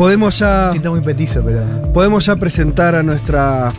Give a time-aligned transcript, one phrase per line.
[0.00, 1.92] Podemos ya, Siento muy petizo, pero.
[1.92, 3.70] podemos ya presentar a nuestra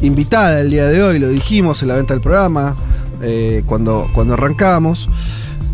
[0.00, 2.74] invitada el día de hoy, lo dijimos en la venta del programa,
[3.22, 5.08] eh, cuando, cuando arrancamos.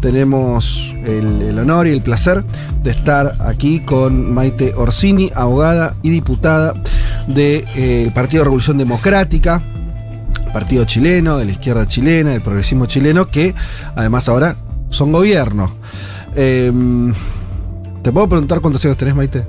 [0.02, 2.45] Tenemos el, el honor y el placer
[2.83, 6.75] de estar aquí con Maite Orsini, abogada y diputada
[7.27, 9.62] del Partido Revolución Democrática,
[10.52, 13.55] partido chileno, de la izquierda chilena, del progresismo chileno, que
[13.95, 14.59] además ahora
[14.91, 15.73] son gobierno.
[16.34, 17.14] Em,
[18.06, 19.45] ¿Te puedo preguntar cuántos años tenés, Maite?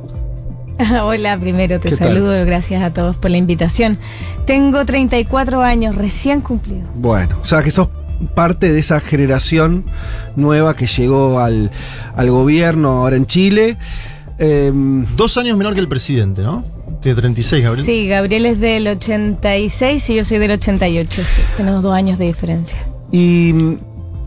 [1.03, 3.99] Hola, primero te saludo, gracias a todos por la invitación.
[4.48, 6.90] Tengo 34 años, recién cumplidos.
[6.95, 7.90] Bueno, o sea que sos
[8.34, 9.85] parte de esa generación
[10.35, 11.70] nueva que llegó al,
[12.15, 13.77] al gobierno ahora en Chile.
[14.40, 16.63] Em, Dos años menor que el presidente, ¿no?
[16.99, 17.85] Tiene 36, Gabriel.
[17.85, 21.21] Sí, Gabriel es del 86 y yo soy del 88.
[21.23, 22.79] sí, tenemos dos años de diferencia.
[23.12, 23.54] y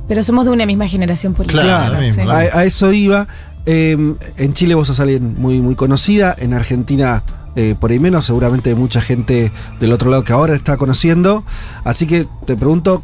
[0.07, 1.63] Pero somos de una misma generación política.
[1.63, 2.17] Claro, sí.
[2.17, 3.27] mismo, a, a eso iba.
[3.67, 6.35] Em, en Chile vos sos alguien muy, muy conocida.
[6.39, 7.23] En Argentina,
[7.57, 11.45] eh, por ahí menos, seguramente hay mucha gente del otro lado que ahora está conociendo.
[11.85, 13.03] Así que te pregunto.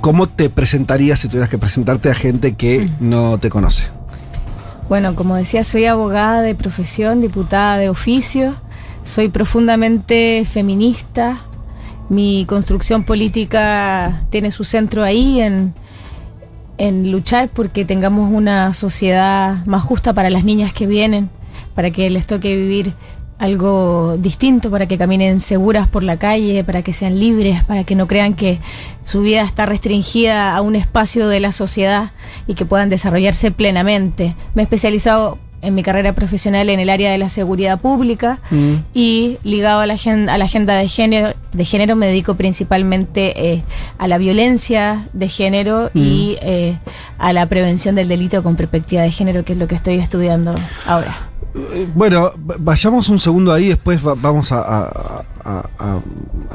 [0.00, 3.84] ¿Cómo te presentarías si tuvieras que presentarte a gente que no te conoce?
[4.88, 8.56] Bueno, como decía, soy abogada de profesión, diputada de oficio,
[9.04, 11.42] soy profundamente feminista,
[12.08, 15.74] mi construcción política tiene su centro ahí en,
[16.78, 21.28] en luchar porque tengamos una sociedad más justa para las niñas que vienen,
[21.74, 22.94] para que les toque vivir
[23.38, 27.94] algo distinto, para que caminen seguras por la calle, para que sean libres, para que
[27.94, 28.60] no crean que
[29.04, 32.10] su vida está restringida a un espacio de la sociedad
[32.46, 34.34] y que puedan desarrollarse plenamente.
[34.54, 38.74] Me he especializado en mi carrera profesional en el área de la seguridad pública Mm.
[38.94, 43.52] y ligado a la agenda, a la agenda de género, de género me dedico principalmente
[43.52, 43.62] eh,
[43.98, 46.76] a la violencia de género y eh,
[47.18, 50.54] a la prevención del delito con perspectiva de género, que es lo que estoy estudiando
[50.86, 51.28] ahora.
[51.54, 56.00] Eh, Bueno, vayamos un segundo ahí, después va- vamos a, a- a- a-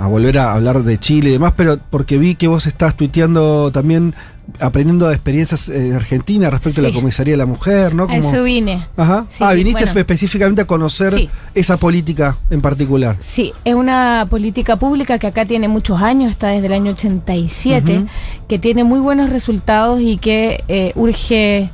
[0.04, 3.72] a volver a hablar de Chile y demás, pero porque vi que vos estás tuiteando
[3.72, 4.14] también,
[4.60, 8.04] aprendiendo de experiencias en Argentina respecto a la comisaría de la mujer, ¿no?
[8.08, 8.88] A eso vine.
[8.98, 9.26] Ajá.
[9.30, 10.00] Sí, ah, viniste bueno.
[10.00, 11.30] específicamente a conocer Sí.
[11.56, 13.16] esa política en particular.
[13.20, 17.98] Sí, es una política pública que acá tiene muchos años, está desde el año 87,
[18.00, 18.08] Ujú.
[18.48, 21.72] que tiene muy buenos resultados y que eh, urge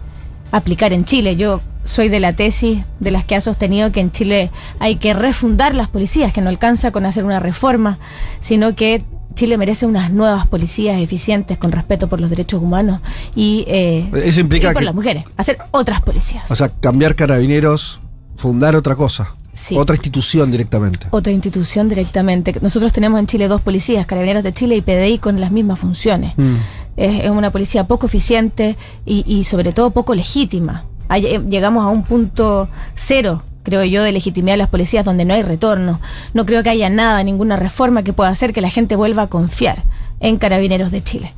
[0.51, 1.35] aplicar en Chile.
[1.35, 5.13] Yo soy de la tesis de las que ha sostenido que en Chile hay que
[5.13, 7.97] refundar las policías, que no alcanza con hacer una reforma,
[8.39, 9.03] sino que
[9.35, 12.99] Chile merece unas nuevas policías eficientes con respeto por los derechos humanos
[13.35, 16.49] y, eh, Eso implica y por que- las mujeres, hacer otras policías.
[16.51, 17.99] O sea, cambiar carabineros,
[18.35, 19.75] fundar otra cosa, Sí.
[19.77, 21.07] otra institución directamente.
[21.11, 22.53] otra institución directamente.
[22.61, 26.33] Nosotros tenemos en Chile dos policías, Carabineros de Chile y PDI con las mismas funciones.
[26.37, 26.55] Mm.
[26.95, 30.85] Es, es una policía poco eficiente y, y sobre todo poco legítima.
[31.09, 35.25] Hay- eh, llegamos a un punto cero, creo yo, de legitimidad de las policías donde
[35.25, 35.99] no hay retorno.
[36.33, 39.27] No creo que haya nada, ninguna reforma que pueda hacer que la gente vuelva a
[39.27, 39.83] confiar
[40.21, 41.33] en Carabineros de Chile.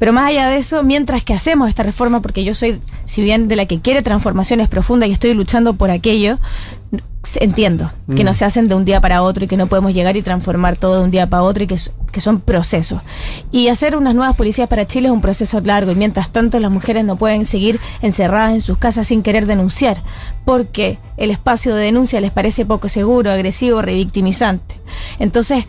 [0.00, 3.48] Pero más allá de eso, mientras que hacemos esta reforma, porque yo soy, si bien
[3.48, 6.38] de la que quiere transformaciones profundas y estoy luchando por aquello,
[7.34, 10.16] entiendo que no se hacen de un día para otro y que no podemos llegar
[10.16, 11.76] y transformar todo de un día para otro y que,
[12.10, 13.02] que son procesos.
[13.52, 16.70] Y hacer unas nuevas policías para Chile es un proceso largo y mientras tanto las
[16.70, 20.02] mujeres no pueden seguir encerradas en sus casas sin querer denunciar
[20.46, 24.80] porque el espacio de denuncia les parece poco seguro, agresivo, revictimizante.
[25.18, 25.66] Entonces,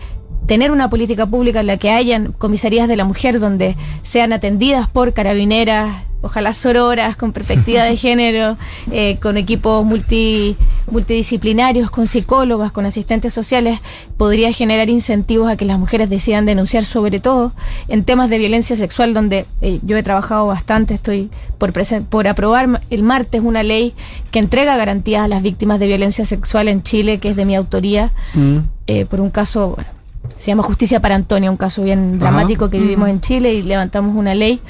[0.48, 4.88] tener una política pública en la que hayan comisarías de la mujer donde sean atendidas
[4.90, 8.58] por carabineras, ojalá sororas, con perspectiva de género,
[8.92, 10.56] eh, con equipos multi,
[10.90, 13.80] multidisciplinarios, con psicólogas, con asistentes sociales,
[14.18, 17.54] podría generar incentivos a que las mujeres decidan denunciar sobre todo
[17.88, 21.74] en temas de violencia sexual donde eh, yo he trabajado bastante, estoy por,
[22.10, 23.94] por aprobar el martes una ley
[24.32, 27.56] que entrega garantías a las víctimas de violencia sexual en Chile, que es de mi
[27.56, 28.60] autoría, Mm.
[28.88, 29.90] eh, por un caso, bueno,
[30.38, 32.32] se llama Justicia para Antonio, un caso bien Ajá.
[32.32, 34.62] dramático que vivimos en Chile y levantamos una ley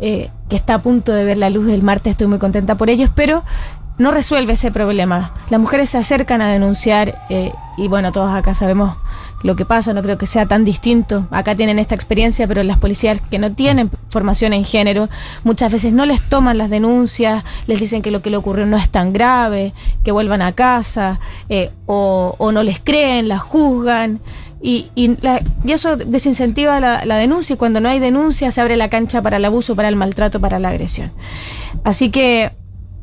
[0.00, 2.90] eh, que está a punto de ver la luz el martes, estoy muy contenta por
[2.90, 3.44] ellos, pero
[3.98, 5.34] no resuelve ese problema.
[5.50, 8.96] Las mujeres se acercan a denunciar eh, y bueno, todos acá sabemos
[9.42, 11.26] lo que pasa, no creo que sea tan distinto.
[11.30, 15.08] Acá tienen esta experiencia, pero las policías que no tienen formación en género
[15.44, 18.76] muchas veces no les toman las denuncias, les dicen que lo que le ocurrió no
[18.76, 19.72] es tan grave,
[20.04, 24.20] que vuelvan a casa eh, o, o no les creen, las juzgan.
[24.60, 28.60] Y, y, la- y eso desincentiva la, la denuncia y cuando no hay denuncia se
[28.60, 31.12] abre la cancha para el abuso, para el maltrato, para la agresión.
[31.84, 32.50] Así que,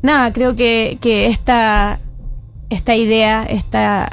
[0.02, 1.98] nada, creo que, que esta,
[2.68, 4.10] esta idea esta,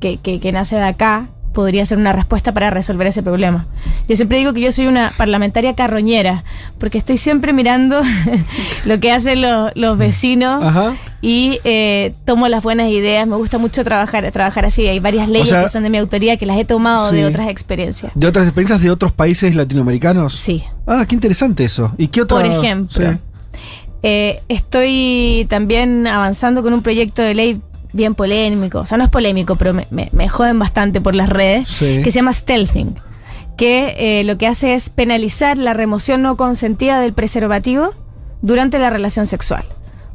[0.00, 3.66] que, que, que nace de acá podría ser una respuesta para resolver ese problema.
[4.06, 6.44] Yo siempre digo que yo soy una parlamentaria carroñera,
[6.78, 8.02] porque estoy siempre mirando
[8.84, 10.96] lo que hacen los, los vecinos Ajá.
[11.22, 13.26] y eh, tomo las buenas ideas.
[13.26, 14.86] Me gusta mucho trabajar, trabajar así.
[14.86, 17.16] Hay varias leyes sea, que son de mi autoría que las he tomado sí.
[17.16, 18.12] de otras experiencias.
[18.14, 20.34] ¿De otras experiencias de otros países latinoamericanos?
[20.34, 20.62] Sí.
[20.86, 21.92] Ah, qué interesante eso.
[21.96, 22.36] ¿Y qué otra?
[22.38, 23.18] Por ejemplo, Sí.
[24.02, 27.62] eh, estoy también avanzando con un proyecto de ley
[27.94, 28.80] bien polémico.
[28.80, 31.68] O sea, no es polémico, pero me, me- me joden bastante por las redes.
[31.68, 32.00] Sí.
[32.04, 32.96] Que se llama stealthing.
[33.56, 37.94] Que eh, lo que hace es penalizar la remoción no consentida del preservativo
[38.42, 39.64] durante la relación sexual.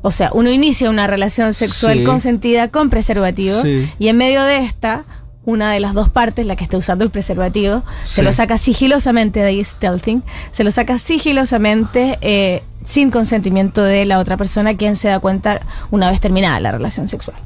[0.02, 2.04] O sea, uno inicia una relación sexual Sí.
[2.04, 3.90] consentida con preservativo Sí.
[3.98, 5.06] y en medio de esta,
[5.46, 8.16] una de las dos partes, la que está usando el preservativo, Sí.
[8.16, 10.22] se lo saca sigilosamente de ahí stealthing,
[10.52, 15.62] se lo saca sigilosamente eh, sin consentimiento de la otra persona, quien se da cuenta
[15.92, 17.38] una vez terminada la relación sexual.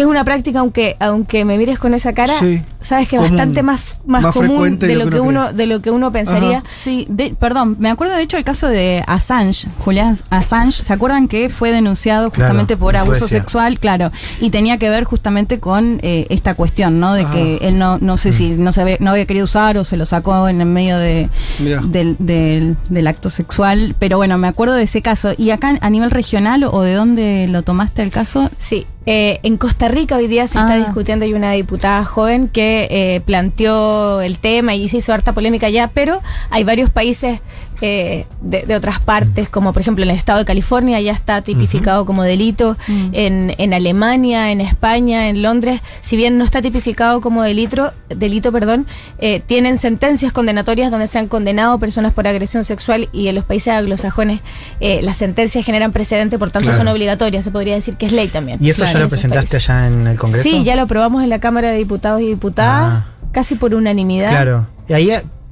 [0.00, 2.62] Que es una práctica, aunque, aunque me mires con esa cara, Sí.
[2.80, 3.32] sabes que Común.
[3.32, 6.58] bastante más, más, Más común frecuente de lo que uno, de lo que uno pensaría.
[6.60, 6.66] Ajá.
[6.66, 11.28] Sí, de- perdón, me acuerdo de hecho el caso de Assange, Julián Assange, ¿se acuerdan
[11.28, 13.40] que fue denunciado Claro, justamente por abuso Suecia.
[13.40, 13.78] sexual?
[13.78, 14.10] Claro,
[14.40, 17.12] y tenía que ver justamente con eh, esta cuestión, ¿no?
[17.12, 17.66] De que Ah.
[17.68, 20.06] él no, no sé si no, se había, no había querido usar o se lo
[20.06, 24.84] sacó en el medio de, del, del, del acto sexual, pero bueno, me acuerdo de
[24.84, 25.32] ese caso.
[25.36, 28.50] ¿Y acá a nivel regional o de dónde lo tomaste el caso?
[28.56, 30.78] Sí, eh, en Costa Rica hoy día se está Ah.
[30.78, 35.68] discutiendo, hay una diputada joven que eh, planteó el tema y se hizo harta polémica
[35.70, 36.20] ya, pero
[36.50, 37.40] hay varios países
[37.80, 41.42] eh, de, de otras partes, como por ejemplo en el estado de California ya está
[41.42, 43.08] tipificado como delito, Mm.
[43.12, 48.52] en, en Alemania, en España, en Londres, si bien no está tipificado como delito, delito
[48.52, 48.86] perdón,
[49.18, 53.44] eh, tienen sentencias condenatorias donde se han condenado personas por agresión sexual y en los
[53.44, 54.40] países anglosajones
[54.80, 56.78] eh, las sentencias generan precedente, por tanto Claro.
[56.78, 58.58] son obligatorias, se podría decir que es ley también.
[58.60, 59.70] ¿Y eso Claro, ya lo presentaste países.
[59.70, 60.48] allá en el Congreso?
[60.48, 63.04] Sí, ya lo aprobamos en la Cámara de Diputados y Diputadas, Ah.
[63.32, 64.30] casi por unanimidad.
[64.30, 64.66] Claro.
[64.88, 65.10] Y ahí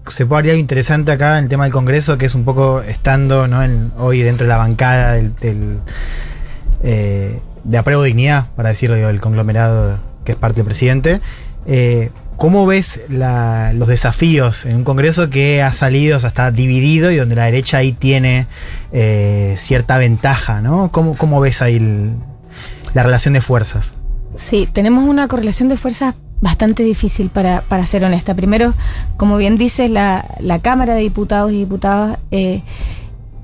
[0.08, 2.82] se puede haber algo interesante acá en el tema del Congreso, que es un poco
[2.82, 3.60] estando ¿no?
[3.98, 5.80] hoy dentro de la bancada del,
[6.82, 11.20] eh, de apruebo dignidad, para decirlo, el conglomerado que es parte del presidente.
[11.66, 17.10] Eh, ¿Cómo ves los desafíos en un Congreso que ha salido, o sea, está dividido
[17.10, 18.46] y donde la derecha ahí tiene
[18.92, 20.92] eh, cierta ventaja, ¿no?
[20.92, 21.80] ¿Cómo, cómo ves ahí
[22.94, 23.92] la relación de fuerzas?
[24.36, 28.34] Sí, tenemos una correlación de fuerzas bastante difícil para, para ser honesta.
[28.34, 28.74] Primero,
[29.16, 32.62] como bien dices, la, la Cámara de Diputados y Diputadas eh,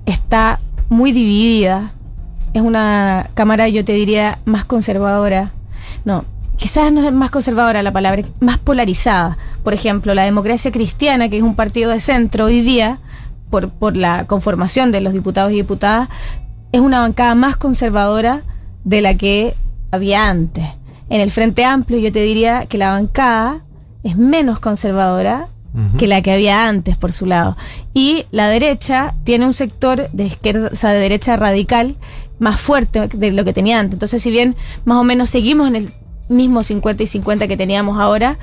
[0.06, 1.92] está muy dividida.
[2.52, 5.52] Es una Cámara, yo te diría, más conservadora.
[6.04, 6.24] No,
[6.56, 9.38] quizás no es más conservadora la palabra, más polarizada.
[9.62, 12.98] Por ejemplo, la democracia cristiana, que es un partido de centro hoy día,
[13.50, 16.08] por, por la conformación de los diputados y diputadas,
[16.72, 18.42] es una bancada más conservadora
[18.84, 19.54] de la que
[19.90, 20.64] había antes.
[21.08, 23.64] En el Frente Amplio yo te diría que la bancada
[24.02, 25.48] es menos conservadora
[25.98, 27.56] que la que había antes por su lado.
[27.94, 31.96] Y la derecha tiene un sector de izquierda, o sea, de derecha radical
[32.38, 33.94] más fuerte de lo que tenía antes.
[33.94, 34.54] Entonces, si bien
[34.84, 35.88] más o menos seguimos en el
[36.28, 38.38] mismo 50 y 50 que teníamos ahora,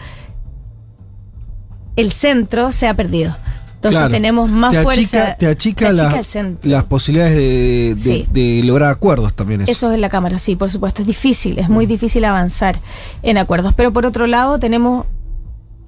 [1.96, 3.38] el centro se ha perdido.
[3.81, 4.11] Entonces Claro.
[4.11, 5.01] tenemos más te fuerza.
[5.01, 6.69] Achica, te achica, te achica el centro.
[6.69, 8.27] las posibilidades de, de- Sí.
[8.31, 9.61] de lograr acuerdos también.
[9.61, 9.71] Eso.
[9.71, 11.01] Eso es la Cámara, sí, por supuesto.
[11.01, 11.73] Es difícil, es Mm.
[11.73, 12.79] muy difícil avanzar
[13.23, 13.73] en acuerdos.
[13.73, 15.07] Pero por otro lado, tenemos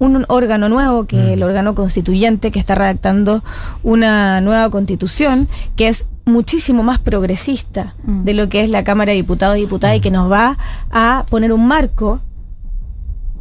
[0.00, 3.44] un órgano nuevo, que es el órgano constituyente, que está redactando
[3.84, 8.24] una nueva constitución, que es muchísimo más progresista Mm.
[8.24, 10.58] de lo que es la Cámara de Diputados y Diputadas y que nos va
[10.90, 12.18] a poner un marco,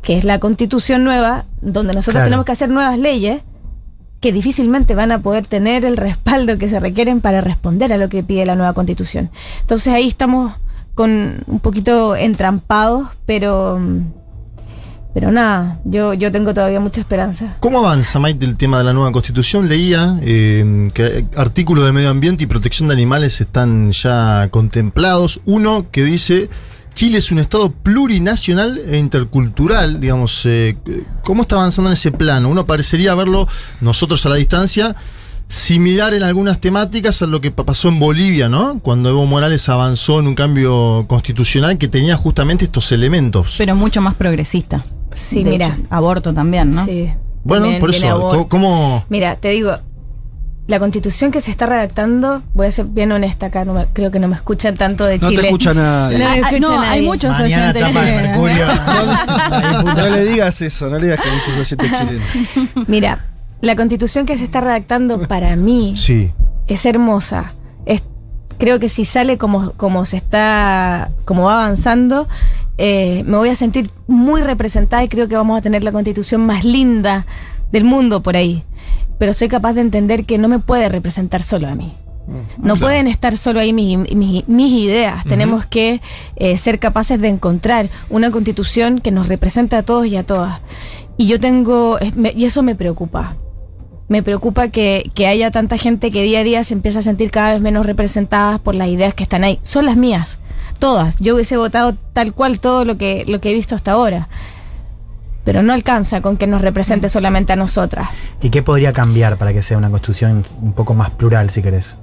[0.03, 2.25] que es la constitución nueva, donde nosotros Claro.
[2.27, 3.41] tenemos que hacer nuevas leyes
[4.23, 8.07] que difícilmente van a poder tener el respaldo que se requieren para responder a lo
[8.07, 9.29] que pide la nueva constitución.
[9.59, 10.53] Entonces ahí estamos
[10.95, 13.81] con un poquito entrampados, pero
[15.13, 17.57] pero nada, yo, yo tengo todavía mucha esperanza.
[17.59, 19.67] ¿Cómo avanza, Mike, el tema de la nueva constitución?
[19.67, 25.41] Leía eh, que artículos de medio ambiente y protección de animales están ya contemplados.
[25.45, 26.49] Uno que dice,
[26.93, 30.77] Chile es un estado plurinacional e intercultural, digamos, eh,
[31.23, 32.49] ¿cómo está avanzando en ese plano?
[32.49, 33.47] Uno parecería verlo
[33.81, 34.95] nosotros a la distancia
[35.47, 38.79] similar en algunas temáticas a lo que pa- pasó en Bolivia, ¿no?
[38.79, 43.55] Cuando Evo Morales avanzó en un cambio constitucional que tenía justamente estos elementos.
[43.57, 44.83] Pero mucho más progresista.
[45.13, 45.67] Sí, De mira.
[45.67, 46.85] hecho, aborto también, ¿no?
[46.85, 47.09] Sí.
[47.43, 48.47] bueno, También por eso, aborto.
[48.47, 49.77] ¿cómo- ¿cómo, Mira, te digo,
[50.65, 54.11] la constitución que se está redactando, voy a ser bien honesta acá, no me- creo
[54.11, 55.41] que no me escuchan tanto de No Chile.
[55.41, 56.17] te escucha nadie.
[56.19, 56.89] No, Ah, ah, escucha no, nadie.
[56.89, 58.37] hay muchos Mañana oyentes chilenos.
[59.97, 62.87] No le digas eso, no le digas que hay muchos oyentes chilenos.
[62.87, 63.25] Mira,
[63.61, 66.31] la constitución que se está redactando para mí Sí.
[66.67, 67.53] es hermosa.
[67.85, 68.03] Es,
[68.57, 72.27] creo que si sale como, como se está, como va avanzando,
[72.77, 76.45] eh, me voy a sentir muy representada y creo que vamos a tener la constitución
[76.45, 77.25] más linda
[77.71, 78.63] del mundo por ahí.
[79.17, 81.93] Pero soy capaz de entender que no me puede representar solo a mí.
[82.57, 85.25] No pueden estar solo ahí mis, mis- mis ideas.
[85.25, 85.99] Tenemos que
[86.37, 90.61] eh, ser capaces de encontrar una constitución que nos represente a todos y a todas.
[91.17, 93.35] Y yo tengo, me- y eso me preocupa.
[94.07, 97.29] Me preocupa que, que haya tanta gente que día a día se empieza a sentir
[97.29, 99.59] cada vez menos representadas por las ideas que están ahí.
[99.61, 100.39] Son las mías,
[100.79, 101.17] todas.
[101.19, 104.29] Yo hubiese votado tal cual todo lo que, lo que he visto hasta ahora.
[105.43, 108.09] Pero no alcanza con que nos represente solamente a nosotras.
[108.41, 111.97] ¿Y qué podría cambiar para que sea una constitución un poco más plural, si querés?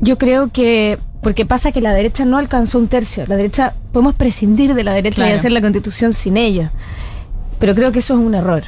[0.00, 3.24] Yo creo que, porque pasa que la derecha no alcanzó un tercio.
[3.26, 6.72] La derecha, podemos prescindir de la derecha y hacer la constitución sin ella.
[7.58, 8.62] Pero creo que eso es un error.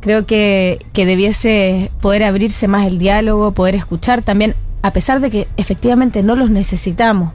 [0.00, 5.30] Creo que, que debiese poder abrirse más el diálogo, poder escuchar también, a pesar de
[5.30, 7.32] que efectivamente no los necesitamos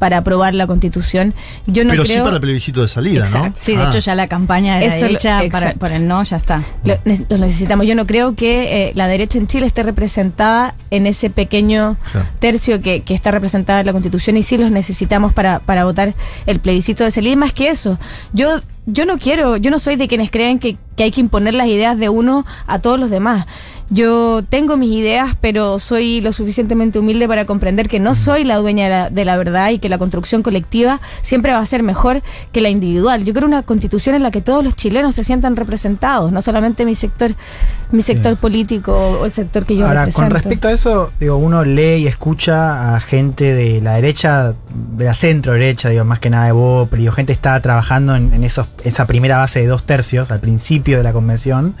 [0.00, 1.34] para aprobar la constitución.
[1.68, 2.16] Yo no Pero creo.
[2.16, 3.52] sí para el plebiscito de salida, ¿no?
[3.54, 3.88] Sí, de Ah.
[3.90, 6.64] hecho ya la campaña de la Eso lo- derecha para, para el no ya está.
[6.84, 7.86] Lo, ne- lo necesitamos.
[7.86, 12.26] Yo no creo que eh, la derecha en Chile esté representada en ese pequeño Claro.
[12.40, 16.14] tercio que, que está representada en la Constitución y sí los necesitamos para, para votar
[16.46, 17.32] el plebiscito de salida.
[17.34, 17.98] Y más que eso,
[18.32, 21.54] yo, yo no quiero, yo no soy de quienes creen que, que hay que imponer
[21.54, 23.46] las ideas de uno a todos los demás.
[23.88, 28.56] Yo tengo mis ideas, pero soy lo suficientemente humilde para comprender que no soy la
[28.56, 31.82] dueña de la, de la verdad y que la construcción colectiva siempre va a ser
[31.82, 33.24] mejor que la individual.
[33.24, 36.84] Yo quiero una constitución en la que todos los chilenos se sientan representados, no solamente
[36.84, 37.34] mi sector,
[37.90, 40.28] mi sector político o el sector que yo Ahora, represento.
[40.28, 44.54] con respecto a eso, digo, uno lee y escucha a gente de la derecha,
[44.96, 48.44] de la centro derecha, digo, más que nada de Bopri, gente está trabajando en, en
[48.44, 51.74] esos, esa primera base de dos tercios al principio de la convención.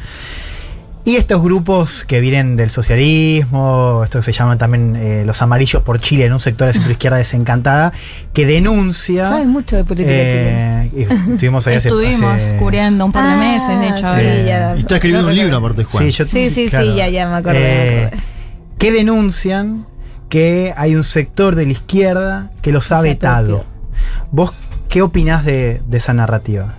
[1.02, 5.82] Y estos grupos que vienen del socialismo, esto que se llaman también eh, los amarillos
[5.82, 7.92] por Chile, en un sector de centro izquierda desencantada,
[8.34, 9.24] que denuncia.
[9.24, 10.84] Sabes mucho de política chilena.
[10.84, 13.98] eh, y estuvimos ahí hace- Estuvimos hace- cubriendo un par de Ah, meses, de hecho.
[13.98, 14.42] sí, ahora.
[14.42, 14.74] ya.
[14.76, 16.04] Y está escribiendo un libro aparte, Juan.
[16.04, 16.84] Sí, yo- Sí, sí, claro.
[16.84, 17.58] sí, ya, ya me acordé.
[17.58, 18.22] Eh, acordé.
[18.78, 19.86] que denuncian
[20.28, 23.64] que hay un sector de la izquierda que los ha vetado.
[24.30, 24.52] ¿Vos
[24.90, 26.74] qué opinás de, de esa narrativa?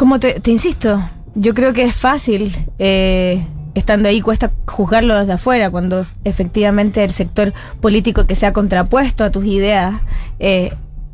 [0.00, 5.34] Como te, te insisto, yo creo que es fácil, eh, estando ahí, cuesta juzgarlo desde
[5.34, 7.52] afuera, cuando efectivamente el sector
[7.82, 10.00] político que se ha contrapuesto a tus ideas
[10.38, 10.72] eh,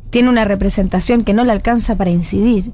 [0.09, 2.71] tiene una representación que no le alcanza para incidir.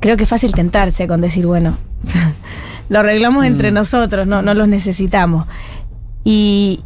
[0.00, 1.76] Creo que es fácil tentarse con decir, bueno,
[2.88, 5.46] lo arreglamos entre nosotros, no, no los necesitamos.
[6.24, 6.82] Y,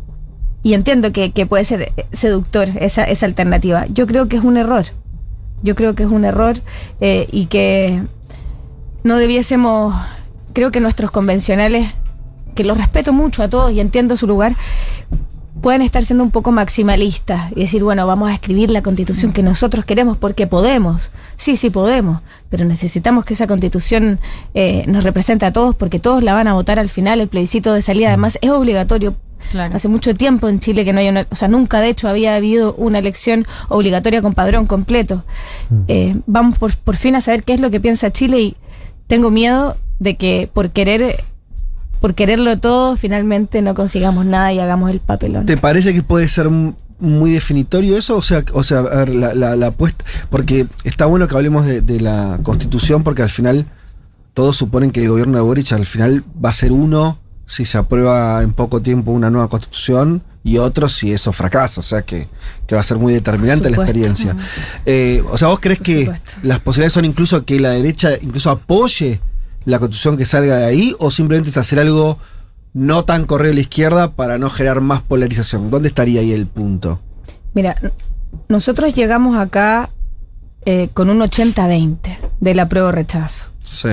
[0.64, 3.86] y entiendo que, que puede ser seductor esa, esa alternativa.
[3.86, 4.86] Yo creo que es un error.
[5.62, 6.56] Yo creo que es un error
[7.00, 8.02] eh, y que
[9.04, 9.94] no debiésemos,
[10.52, 11.92] creo que nuestros convencionales,
[12.54, 14.56] que los respeto mucho a todos y entiendo su lugar,
[15.62, 19.42] pueden estar siendo un poco maximalistas y decir, bueno, vamos a escribir la constitución que
[19.42, 21.12] nosotros queremos porque podemos.
[21.36, 24.18] Sí, sí podemos, pero necesitamos que esa constitución
[24.54, 27.72] eh, nos represente a todos porque todos la van a votar al final, el plebiscito
[27.72, 29.14] de salida además es obligatorio
[29.50, 29.74] Claro.
[29.74, 32.36] Hace mucho tiempo en Chile que no hay una, o sea, nunca de hecho había
[32.36, 35.24] habido una elección obligatoria con padrón completo.
[35.88, 38.56] Eh, vamos por, por fin a saber qué es lo que piensa Chile y
[39.06, 41.16] tengo miedo de que por querer,
[42.00, 45.46] por quererlo todo, finalmente no consigamos nada y hagamos el papelón.
[45.46, 48.16] ¿Te parece que puede ser muy definitorio eso?
[48.16, 50.04] O sea, o sea a ver, la, la, la apuesta.
[50.30, 53.66] Porque está bueno que hablemos de, de la constitución, porque al final
[54.34, 57.18] todos suponen que el gobierno de Boric al final va a ser uno
[57.52, 61.80] si se aprueba en poco tiempo una nueva constitución y otro si eso fracasa.
[61.80, 62.26] O sea que,
[62.66, 64.34] que va a ser muy determinante la experiencia.
[64.86, 66.10] Eh, o sea, ¿vos crees que
[66.42, 69.20] las posibilidades son incluso que la derecha incluso apoye
[69.66, 72.18] la constitución que salga de ahí o simplemente es hacer algo
[72.72, 75.70] no tan correo a la izquierda para no generar más polarización?
[75.70, 77.00] ¿Dónde estaría ahí el punto?
[77.52, 77.76] Mira,
[78.48, 79.90] nosotros llegamos acá
[80.64, 83.48] eh, con un 80-20 del apruebo rechazo.
[83.62, 83.90] Sí.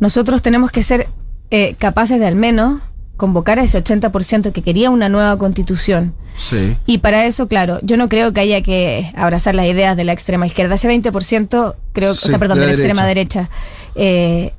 [0.00, 1.06] Nosotros tenemos que ser
[1.52, 2.82] eh, capaces de al menos
[3.18, 6.14] convocar a ese 80% que quería una nueva constitución.
[6.36, 6.76] Sí.
[6.86, 10.12] Y para eso, claro, yo no creo que haya que abrazar las ideas de la
[10.12, 10.76] extrema izquierda.
[10.76, 13.50] Ese 20%, creo, Sí, o sea, perdón, de de la la extrema derecha.
[13.94, 14.54] Eh,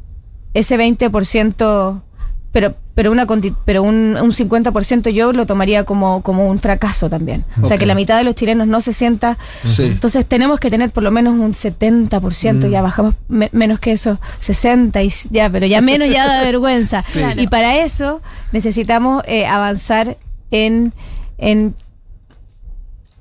[0.54, 2.02] ese 20%,
[2.52, 3.26] pero, pero una
[3.64, 7.46] pero un, un 50% yo lo tomaría como, como un fracaso también.
[7.62, 9.38] O sea, que la mitad de los chilenos no se sienta.
[9.64, 9.84] Sí.
[9.84, 12.70] Entonces tenemos que tener por lo menos un 70%, Mm.
[12.70, 17.02] ya bajamos me- menos que eso, 60 y ya, pero ya menos ya da vergüenza.
[17.02, 17.22] Sí.
[17.38, 20.18] Y para eso necesitamos eh, avanzar
[20.52, 20.92] en,
[21.38, 21.76] en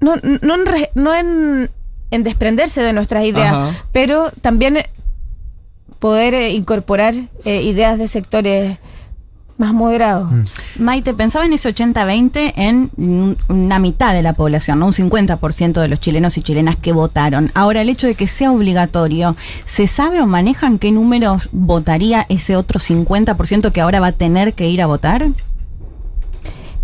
[0.01, 1.71] no, no en, no en,
[2.11, 3.85] en desprenderse de nuestras ideas, Ajá.
[3.93, 4.79] pero también
[6.01, 8.79] poder eh, incorporar eh, ideas de sectores
[9.59, 10.31] más moderados.
[10.79, 14.87] Maite, pensaba en ese 80-20 en un- una mitad de la población, ¿no?
[14.87, 17.51] un 50% de los chilenos y chilenas que votaron.
[17.55, 22.55] Ahora, el hecho de que sea obligatorio, ¿se sabe o manejan qué números votaría ese
[22.57, 25.27] otro 50% que ahora va a tener que ir a votar?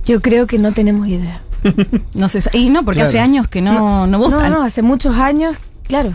[0.04, 1.40] Yo creo que no tenemos idea.
[2.14, 3.08] No sé, y no, porque Claro.
[3.08, 4.50] hace años que no, no, votan.
[4.52, 5.56] No, no, hace muchos años,
[5.88, 6.12] claro.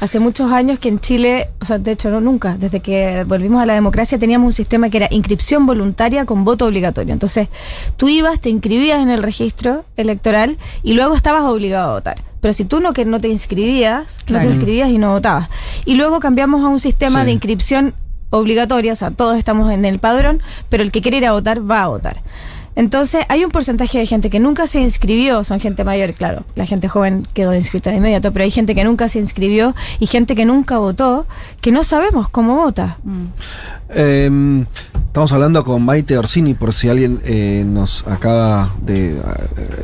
[0.00, 3.62] Hace muchos años que en Chile, o sea, de hecho, no nunca, desde que volvimos
[3.62, 7.12] a la democracia teníamos un sistema que era inscripción voluntaria con voto obligatorio.
[7.12, 7.48] Entonces,
[7.96, 12.22] tú ibas, te inscribías en el registro electoral y luego estabas obligado a votar.
[12.40, 15.48] Pero si tú no, que no te inscribías, no te inscribías y no votabas.
[15.84, 17.26] Y luego cambiamos a un sistema Sí.
[17.26, 17.94] de inscripción
[18.30, 21.68] obligatoria, o sea, todos estamos en el padrón, pero el que quiere ir a votar
[21.68, 22.20] va a votar.
[22.76, 26.66] Entonces, hay un porcentaje de gente que nunca se inscribió, son gente mayor, claro, la
[26.66, 30.36] gente joven quedó inscrita de inmediato, pero hay gente que nunca se inscribió y gente
[30.36, 31.26] que nunca votó,
[31.62, 32.98] que no sabemos cómo vota.
[33.02, 33.24] Mm.
[33.88, 34.64] Eh,
[35.06, 39.12] estamos hablando con Maite Orsini, por si alguien eh, nos acaba de.
[39.12, 39.22] eh,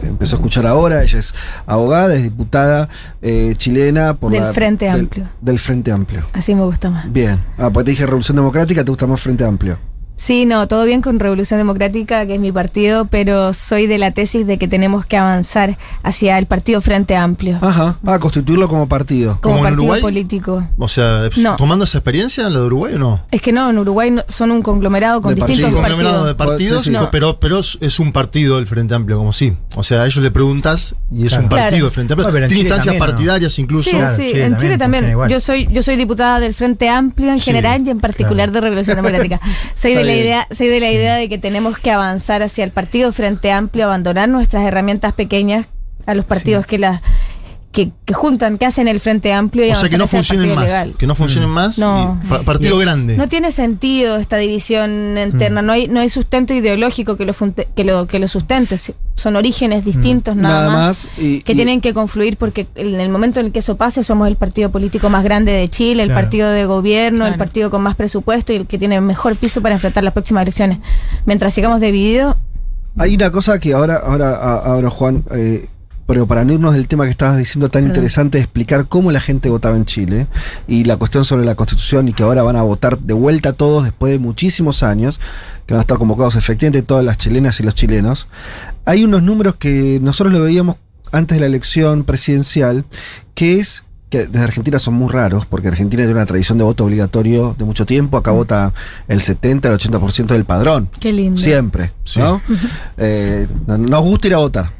[0.03, 1.03] empezó a escuchar ahora.
[1.03, 1.35] Ella es
[1.67, 2.89] abogada, es diputada
[3.23, 5.29] eh, chilena por Del la- Frente Amplio.
[5.41, 6.27] Del Frente Amplio.
[6.33, 7.11] Así me gusta más.
[7.13, 7.39] Bien.
[7.57, 9.79] Ah, pues te dije Revolución Democrática, te gusta más Frente Amplio.
[10.15, 14.13] Sí, no, todo bien con Revolución Democrática, que es mi partido, pero soy de la
[14.13, 17.99] tesis de que tenemos que avanzar hacia el partido Frente Amplio, Ajá.
[18.07, 19.39] Ah, constituirlo como partido.
[19.41, 20.01] como ¿Como en partido Uruguay?
[20.01, 20.69] político.
[20.79, 21.57] O sea, No.
[21.57, 23.27] tomando esa experiencia, la de Uruguay o no?
[23.33, 25.97] Es que no, en Uruguay no- son un conglomerado con De Sí, distintos un partidos.
[25.97, 26.53] conglomerado de partidos.
[26.53, 26.95] partidos, Sí, sí.
[26.95, 29.55] no, pero, pero es- un partido del Frente Amplio, como sí.
[29.75, 31.43] O sea, a ellos le preguntas y es Claro.
[31.45, 31.85] un partido Claro.
[31.87, 32.29] del Frente Amplio.
[32.29, 33.07] En Tiene instancias también, ¿no?
[33.07, 33.91] partidarias incluso.
[33.91, 35.01] Sí, Claro, sí, Chile en también Chile también.
[35.05, 35.31] funciona igual.
[35.31, 37.47] Yo soy, yo soy diputada del Frente Amplio en Sí.
[37.47, 39.41] general y en particular de Revolución Democrática.
[39.75, 42.71] Soy de La idea, soy de la idea de que tenemos que avanzar hacia el
[42.71, 45.67] partido Frente Amplio, abandonar nuestras herramientas pequeñas
[46.07, 47.01] a los partidos que las
[47.73, 50.57] que, que juntan, que hacen el Frente Amplio y O sea, que no funcionen partido
[50.57, 50.65] más.
[50.67, 50.95] legal.
[50.99, 51.79] Que no funcionen más.
[51.79, 52.21] No.
[52.23, 53.17] y partido grande.
[53.17, 57.69] No tiene sentido esta división interna, no hay no hay sustento ideológico que lo funte-
[57.75, 58.77] que lo que lo sustente,
[59.15, 63.09] son orígenes distintos nada, Nada más y- que y- tienen que confluir porque en el
[63.09, 66.09] momento en el que eso pase somos el partido político más grande de Chile, el
[66.11, 66.21] Claro.
[66.23, 69.75] partido de gobierno, el partido con más presupuesto y el que tiene mejor piso para
[69.77, 70.79] enfrentar las próximas elecciones.
[71.25, 72.37] Mientras sigamos divididos,
[72.99, 75.67] Hay una cosa que ahora, ahora, ahora Juan, eh,
[76.13, 77.97] pero para no irnos del tema que estabas diciendo tan Perdón.
[77.97, 80.27] interesante de explicar cómo la gente votaba en Chile
[80.69, 83.85] y la cuestión sobre la constitución y que ahora van a votar de vuelta todos
[83.85, 85.21] después de muchísimos años,
[85.65, 88.29] que van a estar convocados efectivamente todas las chilenas y los chilenos,
[88.85, 90.77] hay unos números que nosotros lo veíamos
[91.13, 92.85] antes de la elección presidencial,
[93.35, 96.85] que es que desde Argentina son muy raros, porque Argentina tiene una tradición de voto
[96.85, 98.75] obligatorio de mucho tiempo, acá vota
[99.09, 100.91] el 70, el 80% del padrón.
[101.01, 101.41] qué lindo.
[101.41, 102.41] Siempre, ¿no?
[102.99, 104.73] Eh, no- nos gusta ir a votar.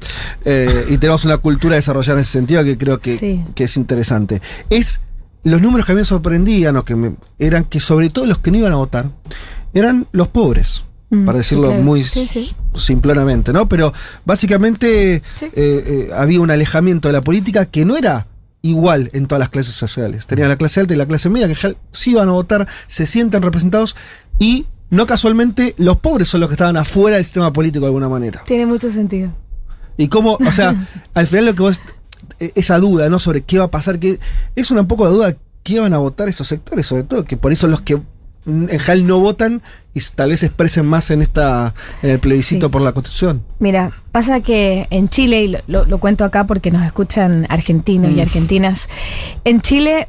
[0.45, 3.43] Eh, y tenemos una cultura desarrollada en ese sentido que creo que, Sí.
[3.55, 4.43] que es interesante.
[4.71, 5.01] Es
[5.45, 8.39] los números que a mí me sorprendían, o que me- eran que sobre todo los
[8.39, 9.07] que no iban a votar,
[9.75, 10.85] eran los pobres.
[11.11, 11.83] Mm, Para sí, decirlo claro.
[11.83, 12.39] muy Sí, sí.
[12.41, 13.69] s- simplonamente, ¿no?
[13.69, 13.93] Pero
[14.25, 15.23] básicamente eh,
[15.55, 18.27] eh, había un alejamiento de la política que no era
[18.63, 20.27] igual en todas las clases sociales.
[20.27, 23.43] Tenías la clase alta y la clase media que sí iban a votar, se sienten
[23.43, 23.97] representados
[24.39, 28.09] y no casualmente los pobres son los que estaban afuera del sistema político de alguna
[28.09, 28.43] manera.
[28.47, 29.33] Tiene mucho sentido.
[29.97, 30.75] Y cómo, o sea,
[31.15, 31.81] al final lo que vos,
[32.39, 33.19] e- esa duda, ¿no?
[33.19, 34.21] Sobre qué va a pasar, que
[34.55, 37.53] es una poco de duda qué van a votar esos sectores, sobre todo, que por
[37.53, 38.01] eso los que
[38.47, 39.63] en general no votan
[39.95, 42.73] y tal vez se expresen más en esta, en el plebiscito Sí.
[42.73, 43.43] por la constitución.
[43.59, 48.11] Mira, pasa que en Chile, y lo, lo- lo cuento acá porque nos escuchan argentinos
[48.11, 48.21] y Mm.
[48.21, 48.89] argentinas,
[49.45, 50.09] en Chile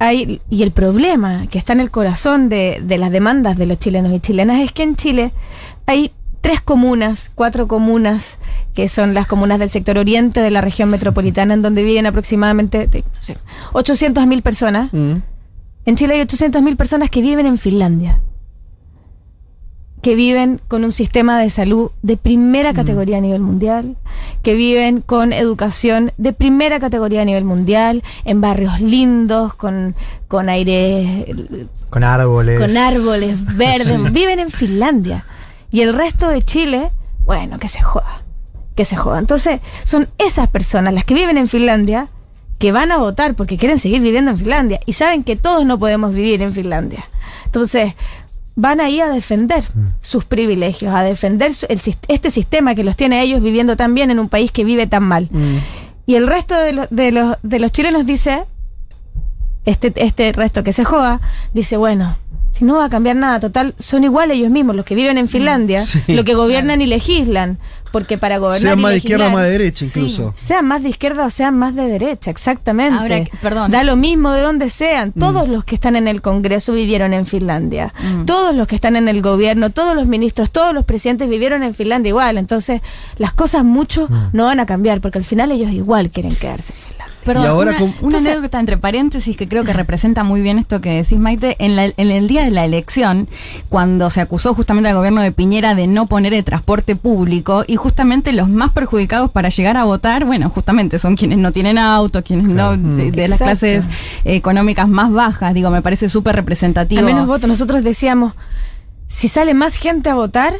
[0.00, 3.78] hay, y el problema que está en el corazón de, de las demandas de los
[3.78, 5.32] chilenos y chilenas es que en Chile
[5.86, 8.38] hay tres comunas, cuatro comunas,
[8.74, 12.88] que son las comunas del sector oriente de la región metropolitana, en donde viven aproximadamente
[12.92, 13.38] no sé,
[13.72, 14.90] 800.000 personas.
[15.86, 18.20] En Chile hay 800.000 personas que viven en Finlandia.
[20.00, 23.96] Que viven con un sistema de salud de primera categoría a nivel mundial,
[24.42, 29.94] que viven con educación de primera categoría a nivel mundial, en barrios lindos, con,
[30.28, 31.34] con aire,
[31.88, 32.60] Con árboles.
[32.60, 35.24] con árboles verdes, viven en Finlandia.
[35.70, 36.90] Y el resto de Chile,
[37.24, 38.22] bueno, que se joda,
[38.74, 39.18] que se joda.
[39.18, 42.08] Entonces, son esas personas, las que viven en Finlandia,
[42.58, 45.78] que van a votar porque quieren seguir viviendo en Finlandia y saben que todos no
[45.78, 47.04] podemos vivir en Finlandia.
[47.46, 47.94] Entonces,
[48.56, 49.64] van ahí a defender
[50.00, 54.18] sus privilegios, a defender el este sistema que los tiene ellos viviendo tan bien en
[54.20, 55.28] un país que vive tan mal.
[55.30, 55.56] Mm.
[56.06, 58.44] Y el resto de, lo- de los, de los chilenos dice,
[59.64, 61.20] este, este resto que se joda,
[61.52, 62.16] dice, bueno,
[62.52, 65.28] si no va a cambiar nada, total, son iguales ellos mismos, los que viven en
[65.28, 66.00] Finlandia, Sí.
[66.14, 67.58] los que gobiernan y legislan,
[67.94, 68.60] porque para gobernar...
[68.60, 70.00] Sean más de izquierda o más de derecha, Sí.
[70.00, 70.34] incluso.
[70.36, 73.14] sean más de izquierda o sean más de derecha, exactamente.
[73.14, 73.70] Ahora, perdón.
[73.70, 75.12] Da lo mismo de donde sean.
[75.14, 75.20] Mm.
[75.20, 77.94] Todos los que están en el Congreso vivieron en Finlandia.
[78.02, 78.24] Mm.
[78.24, 81.72] Todos los que están en el gobierno, todos los ministros, todos los presidentes vivieron en
[81.72, 82.36] Finlandia igual.
[82.36, 82.80] Entonces,
[83.16, 84.30] las cosas mucho Mm.
[84.32, 87.14] no van a cambiar porque al final ellos igual quieren quedarse en Finlandia.
[87.24, 90.58] Perdón, Y ahora una, con- una anécdota entre paréntesis que creo que representa muy bien
[90.58, 91.56] esto que decís, Maite.
[91.58, 93.28] En, la- en el día de la elección,
[93.70, 97.76] cuando se acusó justamente al gobierno de Piñera de no poner el transporte público, y
[97.84, 102.24] justamente los más perjudicados para llegar a votar, bueno, justamente son quienes no tienen auto,
[102.24, 103.84] quienes no, de, de las clases
[104.24, 107.02] económicas más bajas, digo, me parece súper representativo.
[107.02, 107.46] A menos votos.
[107.46, 108.32] Nosotros decíamos,
[109.06, 110.54] si sale más gente a votar,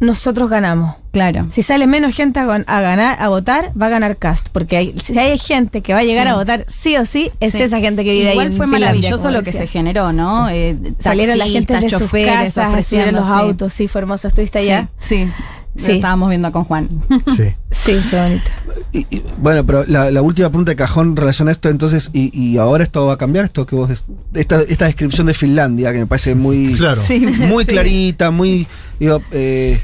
[0.00, 0.96] nosotros ganamos.
[1.12, 1.46] Claro.
[1.50, 4.48] Si sale menos gente a, a ganar, a votar, va a ganar Cast.
[4.50, 6.32] Porque hay, si hay gente que va a llegar Sí.
[6.32, 7.62] a votar sí o sí, es Sí.
[7.62, 8.52] esa gente que vive Igual ahí.
[8.52, 10.48] en fue Finlandia, maravilloso lo que se generó, ¿no?
[10.50, 13.32] Eh, Salieron la gente de taxistas, sus choferes casas los sí.
[13.32, 13.72] autos.
[13.72, 14.26] Sí, fue hermoso.
[14.28, 14.88] ¿Estuviste allá?
[14.98, 15.32] Sí, sí.
[15.76, 15.88] Sí.
[15.88, 16.88] Lo estábamos viendo con Juan.
[17.36, 17.44] Sí.
[17.70, 18.50] Sí, fue bonito.
[18.92, 22.36] Y- y, bueno, pero la, la última pregunta de cajón relaciona a esto entonces, y,
[22.38, 23.90] y ahora esto va a cambiar, esto que vos
[24.34, 27.00] esta, esta descripción de Finlandia, que me parece muy, Claro.
[27.02, 27.70] Sí, muy sí.
[27.70, 28.66] clarita, muy
[28.98, 29.80] digo, eh,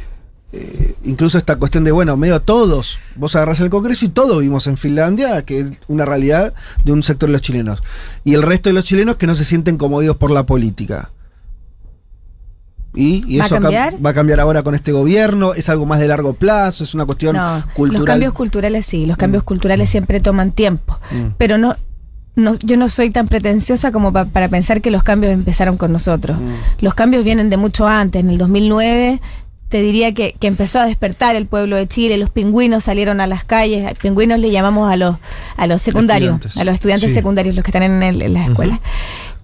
[0.52, 4.66] eh, incluso esta cuestión de, bueno, medio todos, vos agarrás el Congreso y todos vivimos
[4.66, 7.82] en Finlandia, que es una realidad de un sector de los chilenos.
[8.24, 11.10] Y el resto de los chilenos que no se sienten comodidos por la política.
[12.94, 14.06] Y, y ¿Va a eso cam- cambiar?
[14.06, 17.04] va a cambiar ahora con este gobierno, es algo más de largo plazo, es una
[17.06, 18.00] cuestión No, cultural.
[18.00, 20.98] los cambios culturales sí, los cambios culturales siempre toman tiempo.
[21.10, 21.32] Mm.
[21.36, 21.76] Pero no,
[22.36, 25.90] no, yo no soy tan pretenciosa como pa- para pensar que los cambios empezaron con
[25.92, 26.38] nosotros.
[26.38, 26.54] Mm.
[26.84, 28.20] Los cambios vienen de mucho antes.
[28.20, 29.20] En el 2009
[29.68, 33.26] te diría que, que empezó a despertar el pueblo de Chile, los pingüinos salieron a
[33.26, 35.16] las calles, a pingüinos le llamamos a los,
[35.56, 36.60] a los secundarios, Estudiantes.
[36.60, 37.14] a los estudiantes Sí.
[37.14, 38.78] secundarios, los que están en, el- en las escuelas.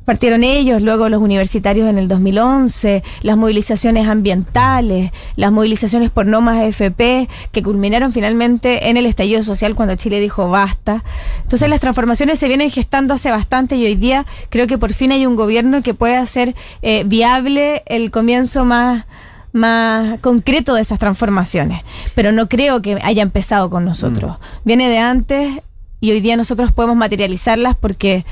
[0.05, 6.41] Partieron ellos, luego los universitarios en el 2011, las movilizaciones ambientales, las movilizaciones por no
[6.41, 11.05] más FP, que culminaron finalmente en el estallido social cuando Chile dijo basta.
[11.43, 15.13] Entonces las transformaciones se vienen gestando hace bastante y hoy día creo que por fin
[15.13, 19.05] hay un gobierno que puede hacer eh, viable el comienzo más
[19.53, 21.83] más concreto de esas transformaciones,
[22.15, 24.37] pero no creo que haya empezado con nosotros.
[24.65, 25.61] Viene de antes
[26.01, 28.25] y hoy día nosotros podemos materializarlas porque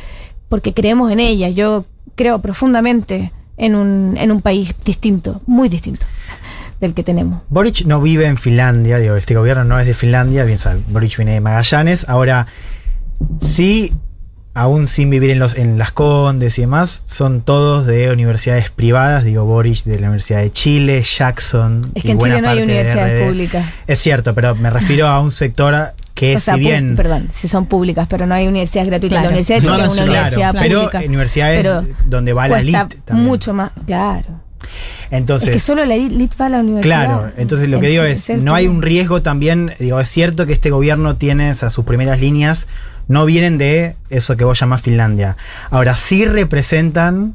[0.49, 1.55] porque creemos en ellas.
[1.55, 1.85] Yo
[2.15, 6.07] creo profundamente en un, en un país distinto, muy distinto
[6.81, 7.43] del que tenemos.
[7.49, 11.17] Boric no vive en Finlandia, digo, este gobierno no es de Finlandia, bien sabe, Boric
[11.17, 12.09] viene de Magallanes.
[12.09, 12.47] Ahora,
[13.41, 13.93] sí,
[14.55, 19.25] aún sin vivir en, los, en las Condes y demás, son todos de universidades privadas,
[19.25, 21.83] digo, Boric de la Universidad de Chile, Jackson.
[21.95, 23.67] Es y que en buena Chile no hay universidades públicas.
[23.89, 26.97] Es cierto, pero me refiero a un sector que O sea, si bien...
[26.97, 29.21] perdón, si son públicas, pero no hay universidades gratuitas.
[29.21, 29.31] Claro.
[29.31, 31.03] La Universidad de No, Chile es no, una universidad claro, pero pública.
[31.03, 33.29] en universidades pero donde va la elite también.
[33.29, 34.27] mucho más, claro.
[35.13, 37.05] Entonces, es que solo la elite va a la universidad.
[37.05, 40.45] Claro, entonces lo que digo es, el no hay un riesgo también, digo, es cierto
[40.45, 42.67] que este gobierno tiene, o sea, sus primeras líneas
[43.07, 45.37] no vienen de eso que vos llamás Finlandia.
[45.71, 47.35] Ahora sí representan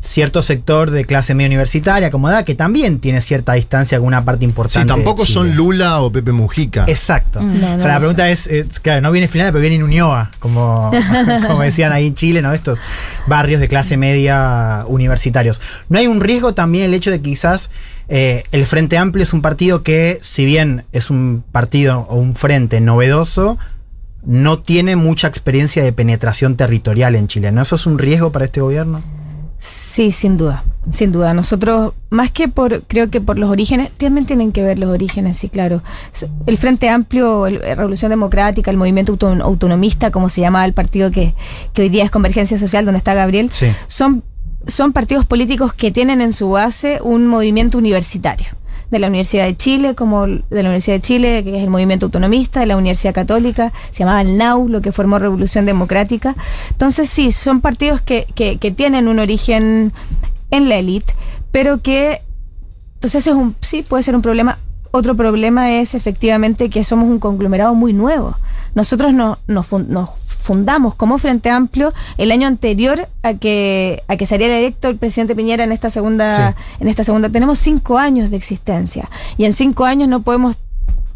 [0.00, 4.44] cierto sector de clase media universitaria, acomodada, que también tiene cierta distancia con una parte
[4.44, 4.80] importante.
[4.80, 5.34] Sí, tampoco de Chile.
[5.34, 6.84] son Lula o Pepe Mujica.
[6.86, 7.40] Exacto.
[7.40, 7.60] Mm.
[7.60, 10.30] No, no o sea, la pregunta es, eh, claro, no viene Finlandia, pero viene Ñuñoa,
[10.38, 10.90] como,
[11.46, 12.52] como decían ahí en Chile, ¿no?
[12.52, 12.78] Estos
[13.26, 15.60] barrios de clase media universitarios.
[15.88, 17.70] ¿No hay un riesgo también el hecho de que quizás
[18.08, 22.36] eh, el Frente Amplio es un partido que, si bien es un partido o un
[22.36, 23.58] frente novedoso,
[24.24, 27.52] no tiene mucha experiencia de penetración territorial en Chile?
[27.52, 29.02] ¿No eso es un riesgo para este gobierno?
[29.58, 31.32] Sí, sin duda, sin duda.
[31.34, 35.38] Nosotros, más que por, creo que por los orígenes, también tienen que ver los orígenes,
[35.38, 35.82] sí, claro.
[36.46, 41.10] El Frente Amplio, la Revolución Democrática, el movimiento auto- autonomista, como se llamaba el partido
[41.10, 41.34] que,
[41.72, 43.66] que hoy día es Convergencia Social, donde está Gabriel, Sí.
[43.86, 44.22] son,
[44.66, 48.48] son partidos políticos que tienen en su base un movimiento universitario.
[48.90, 52.06] De la Universidad de Chile, como de la Universidad de Chile, que es el movimiento
[52.06, 56.36] autonomista, de la Universidad Católica, se llamaba el NAU, lo que formó Revolución Democrática.
[56.70, 59.92] Entonces, sí, son partidos que, que, que tienen un origen
[60.50, 61.14] en la élite,
[61.50, 62.22] pero que.
[62.94, 63.56] Entonces, eso es un.
[63.60, 64.58] Sí, puede ser un problema.
[64.92, 68.36] Otro problema es efectivamente que somos un conglomerado muy nuevo.
[68.76, 74.16] Nosotros no- nos, fun- nos fundamos como Frente Amplio el año anterior a que, a
[74.16, 76.58] que saliera electo el presidente Piñera en esta segunda, Sí.
[76.78, 77.28] en esta segunda.
[77.28, 79.10] Tenemos cinco años de existencia.
[79.36, 80.56] Y en cinco años no podemos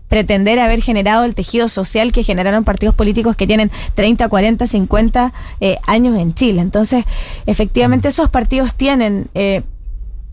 [0.09, 5.33] pretender haber generado el tejido social que generaron partidos políticos que tienen 30, 40, 50
[5.61, 6.61] eh, años en Chile.
[6.63, 7.05] Entonces,
[7.47, 9.63] efectivamente, esos partidos tienen eh,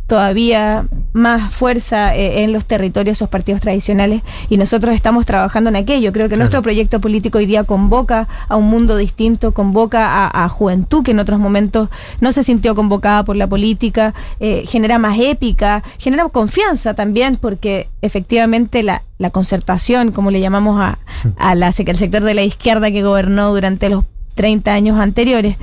[0.07, 5.75] todavía más fuerza eh, en los territorios, esos partidos tradicionales, y nosotros estamos trabajando en
[5.75, 6.13] aquello.
[6.13, 10.49] Creo que nuestro proyecto político hoy día convoca a un mundo distinto, convoca a, a
[10.49, 11.89] juventud que en otros momentos
[12.21, 17.89] no se sintió convocada por la política, eh, genera más épica, genera confianza también, porque
[18.01, 20.99] efectivamente la, la concertación, como le llamamos a,
[21.37, 25.57] a la, el sector de la izquierda que gobernó durante los 30 años anteriores,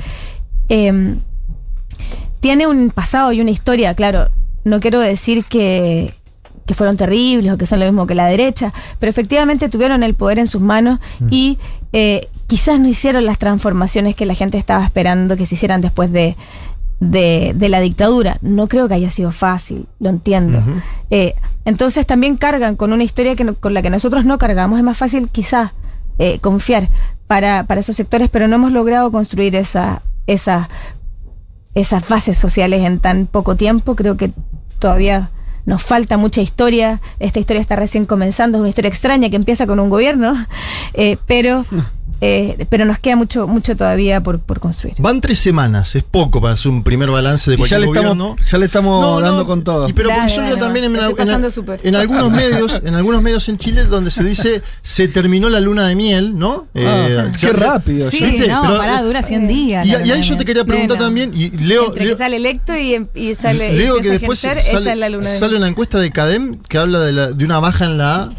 [0.69, 1.17] eh,
[2.45, 4.29] tiene un pasado y una historia, claro.
[4.65, 6.13] No quiero decir que,
[6.67, 10.13] que fueron terribles o que son lo mismo que la derecha, pero efectivamente tuvieron el
[10.15, 11.59] poder en sus manos y
[11.95, 16.13] eh, quizás no hicieron las transformaciones que la gente estaba esperando que se hicieran después
[16.13, 16.37] de,
[17.01, 18.37] de, de la dictadura.
[18.43, 20.63] No creo que haya sido fácil, lo entiendo.
[21.09, 24.79] Eh, entonces también cargan con una historia que no- con la que nosotros no cargamos.
[24.79, 25.71] Es más fácil quizás
[26.19, 26.91] eh, confiar
[27.27, 30.69] para, para esos sectores, pero no hemos logrado construir esa, esa
[31.75, 33.97] esas bases sociales en tan poco tiempo.
[33.97, 34.33] Creo que
[34.79, 35.31] todavía
[35.67, 37.01] nos falta mucha historia.
[37.19, 40.47] Esta historia está recién comenzando, es una historia extraña que empieza con un gobierno,
[40.95, 41.65] eh, pero,
[42.21, 44.95] eh, pero nos queda mucho, mucho todavía por, por construir.
[44.99, 47.87] Van tres semanas, es poco para hacer un primer balance de Y ya cualquier le
[48.09, 49.89] estamos, ya le estamos No, no, dando con todo.
[49.89, 51.49] Y pero porque yo también en, en-
[51.83, 55.87] en algunos medios, en algunos medios en Chile donde se dice se terminó la luna
[55.89, 56.67] de miel, ¿no?
[56.77, 58.11] Ah, ya- qué rápido.
[58.11, 58.25] Sí.
[58.25, 58.49] ¿Viste?
[58.49, 59.87] no, Pero- pará, dura 100 días.
[59.87, 61.05] Y, ahí yo te quería preguntar Bueno.
[61.07, 64.43] también, y leo, Entre leo- que sale electo y, em- y sale leo que después
[64.45, 65.63] ejercer, sale, esa es la luna de sale miel.
[65.63, 68.31] una encuesta de CADEM que habla de, la- de una baja en la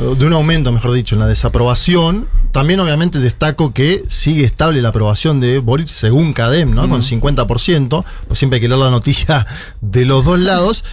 [0.00, 2.28] de un aumento, mejor dicho, en la desaprobación.
[2.52, 6.88] También obviamente destaco que sigue estable la aprobación de Boric según CADEM, ¿no?
[6.88, 9.46] Con 50%, pues siempre hay que leer la noticia
[9.80, 10.84] de los dos lados.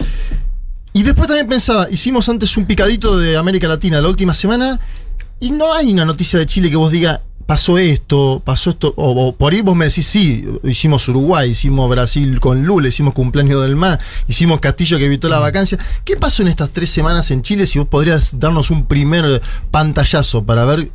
[0.92, 4.78] Y después también pensaba, hicimos antes un picadito de América Latina la última semana
[5.40, 9.28] y no hay una noticia de Chile que vos diga, pasó esto, pasó esto, o,
[9.28, 13.62] o por ahí vos me decís, sí, hicimos Uruguay, hicimos Brasil con Lula, hicimos cumpleaños
[13.62, 15.78] del mar, hicimos Castillo que evitó la vacancia.
[16.04, 17.66] ¿Qué pasó en estas tres semanas en Chile?
[17.66, 20.90] Si vos podrías darnos un primer pantallazo para ver...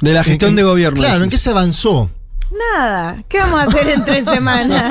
[0.00, 0.98] De la gestión en- de gobierno.
[0.98, 2.10] Claro, ¿en qué se avanzó?
[2.74, 4.82] Nada, ¿qué vamos a hacer en tres semanas?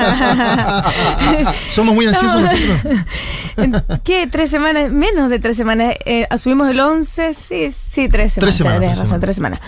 [1.70, 2.46] Somos muy ansiosos No.
[2.50, 4.00] nosotros.
[4.04, 4.26] ¿Qué?
[4.26, 4.90] ¿Tres semanas?
[4.90, 5.94] Menos de tres semanas.
[6.06, 8.58] Eh, asumimos el 11, sí, sí, tres semanas.
[8.58, 9.20] tres razón, semanas.
[9.20, 9.60] tres semanas.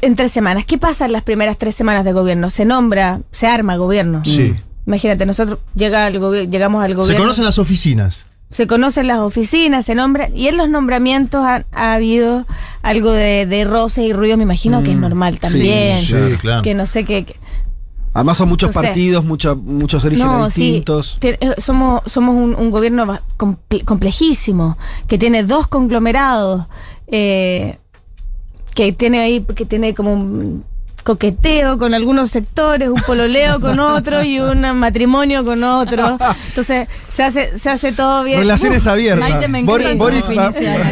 [0.00, 0.64] En tres semanas.
[0.64, 2.50] ¿Qué pasa en las primeras tres semanas de gobierno?
[2.50, 4.22] Se nombra, se arma gobierno.
[4.24, 4.54] Sí.
[4.86, 6.14] Imagínate, nosotros llega al
[6.50, 7.24] llegamos al Se gobierno.
[7.24, 8.26] conocen las oficinas.
[8.48, 12.46] se conocen las oficinas, se nombran, y en los nombramientos ha, ha habido
[12.80, 15.98] algo de, de roce y ruido, me imagino que es normal también.
[15.98, 16.02] Mm.
[16.06, 16.62] sí, claro.
[16.62, 17.26] Que no sé qué.
[17.26, 17.36] qué-
[18.14, 20.62] Además son muchos partidos, mucha- muchos orígenes No, sí.
[20.62, 21.18] distintos.
[21.20, 26.64] Te- eh, somos, somos un, un gobierno comple- complejísimo, que tiene dos conglomerados,
[27.08, 27.78] eh,
[28.78, 30.62] que tiene ahí, que tiene como un
[31.02, 36.16] coqueteo con algunos sectores, un pololeo con otro y un matrimonio con otro.
[36.48, 38.38] Entonces, se hace, se hace todo bien.
[38.38, 39.28] Relaciones abiertas.
[39.28, 40.24] Maite, me Boris- Boris.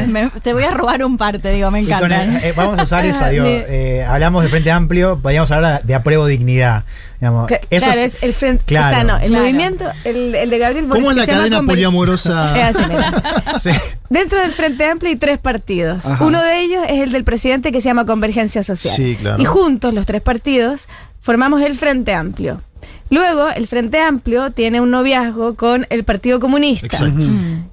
[0.09, 2.25] Me- te voy a robar un parte, digo, me encanta.
[2.25, 5.95] el- eh, vamos a usar esa, digo, eh, hablamos de Frente Amplio, podríamos hablar de
[5.95, 6.83] apruebo dignidad.
[7.21, 8.65] Digamos, Que- eso claro, es- es el frente.
[8.67, 8.91] claro.
[8.93, 9.43] está, no, el Claro.
[9.45, 12.57] movimiento, el, el de Gabriel Boric, ¿Cómo es la cadena poliamorosa?
[12.71, 13.13] Es así, mira.
[13.63, 13.71] sí.
[14.11, 16.05] Dentro del Frente Amplio hay tres partidos.
[16.07, 16.25] Ajá.
[16.25, 18.95] Uno de ellos es el del presidente que se llama Convergencia Social.
[18.95, 19.43] Sí, claro.
[19.43, 20.89] Y juntos, los tres partidos,
[21.21, 22.61] formamos el Frente Amplio.
[23.09, 26.87] Luego, el Frente Amplio tiene un noviazgo con el Partido Comunista.
[26.87, 27.27] Exacto.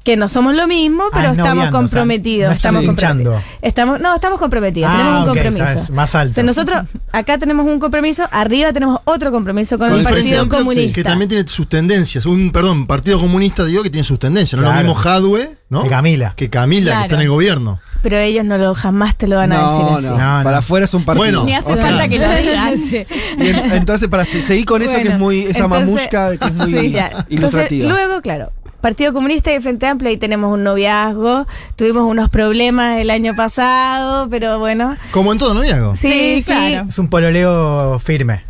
[0.04, 2.56] Que no somos lo mismo, pero Ah, estamos noviando, comprometidos.
[2.56, 3.44] o sea, no estamos comprometidos.
[3.62, 4.92] Estamos, no, estamos comprometidos.
[4.94, 5.94] Ah, tenemos un compromiso.
[5.94, 6.32] más alto.
[6.32, 10.42] O sea, nosotros acá tenemos un compromiso, arriba tenemos otro compromiso con, Con el Partido
[10.42, 10.94] Amplio, Comunista.
[10.96, 12.26] Que también tiene sus tendencias.
[12.26, 14.60] Un, perdón, Partido Comunista, digo, que tiene sus tendencias.
[14.62, 14.88] No es Claro.
[14.88, 15.84] lo mismo Jadwe, ¿no?
[15.84, 16.34] Que Camila.
[16.36, 17.00] Que Camila, Claro.
[17.00, 17.80] que está en el gobierno.
[18.04, 20.06] Pero ellos no lo jamás te lo van a decir así.
[20.06, 20.44] No, no.
[20.44, 21.24] Para afuera es un partido.
[21.26, 22.78] Bueno, Ni hace falta que lo digan.
[22.78, 23.06] Sí.
[23.40, 25.44] Y en- entonces, para se- seguir con eso que es muy.
[25.46, 27.08] Esa entonces- mamushka que es muy Sí, ya.
[27.08, 27.90] Entonces, ilustrativa.
[27.90, 31.48] luego, claro, Partido Comunista y Frente Amplio, ahí tenemos un noviazgo.
[31.78, 34.98] Tuvimos unos problemas el año pasado, pero bueno.
[35.12, 35.96] Como en todo noviazgo.
[35.96, 36.42] Sí, sí.
[36.42, 36.90] Sí, claro.
[36.90, 38.44] Es un pololeo firme.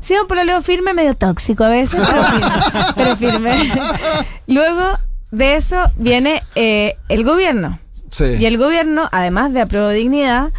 [0.00, 2.50] Sí, un pololeo firme, medio tóxico a veces, pero firme.
[2.94, 3.72] pero firme.
[4.46, 4.98] Luego
[5.32, 7.78] de eso viene eh, el gobierno.
[8.10, 8.24] Sí.
[8.38, 10.50] Y el gobierno, además de Apruebo Dignidad,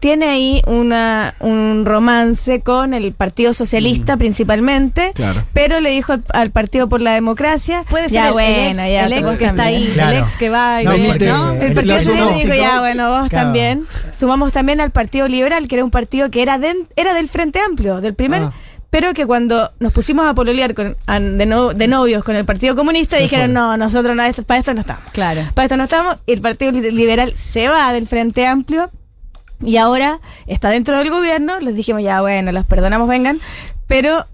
[0.00, 5.42] tiene ahí una, un romance con el Partido Socialista principalmente, Claro.
[5.52, 8.88] pero le dijo al, al Partido por la Democracia, Puede ser ya el, bueno, el
[8.88, 9.66] ex, ya el ex que está también".
[9.82, 10.12] ahí, Claro.
[10.12, 11.52] el ex que va y No, viene, porque- ¿no?
[11.52, 12.38] El El Partido Socialista no.
[12.38, 13.44] dijo, ya bueno, vos Claro.
[13.46, 13.84] también.
[14.12, 17.58] Sumamos también al Partido Liberal, que era un partido que era, den- era del Frente
[17.58, 18.52] Amplio, del primer Ah.
[18.90, 22.44] Pero que cuando nos pusimos a pololear con, a- de, no- de novios con el
[22.44, 25.04] Partido Comunista, Se dijeron, no, nosotros no, para esto no estamos.
[25.12, 25.42] Claro.
[25.54, 26.16] Para esto no estamos.
[26.26, 28.90] Y el Partido Li- Liberal se va del Frente Amplio
[29.60, 31.60] y ahora está dentro del gobierno.
[31.60, 33.40] Les dijimos, ya bueno, los perdonamos, vengan,
[33.86, 34.26] pero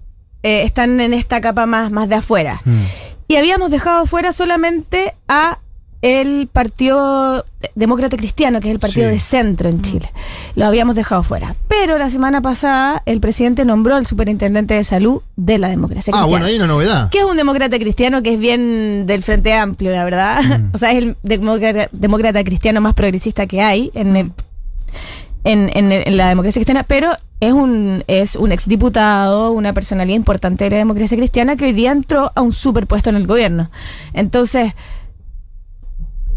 [0.43, 2.61] eh, están en esta capa más, más de afuera.
[2.65, 2.81] Mm.
[3.27, 5.57] Y habíamos dejado fuera solamente a
[6.01, 9.13] el Partido Demócrata Cristiano, que es el partido Sí.
[9.13, 10.11] de centro en Chile.
[10.55, 11.55] Lo habíamos dejado fuera.
[11.67, 16.19] Pero la semana pasada el presidente nombró al superintendente de salud de la democracia Ah,
[16.21, 16.29] cristiana.
[16.29, 17.09] bueno, hay una novedad.
[17.09, 20.41] Que es un demócrata cristiano que es bien del Frente Amplio, la verdad.
[20.73, 24.31] O sea, es el demócrata, demócrata cristiano más progresista que hay en, el-
[25.43, 30.63] en, en- en la democracia cristiana, pero es un, es un exdiputado, una personalidad importante
[30.65, 33.69] de la democracia cristiana que hoy día entró a un superpuesto en el gobierno.
[34.13, 34.73] Entonces,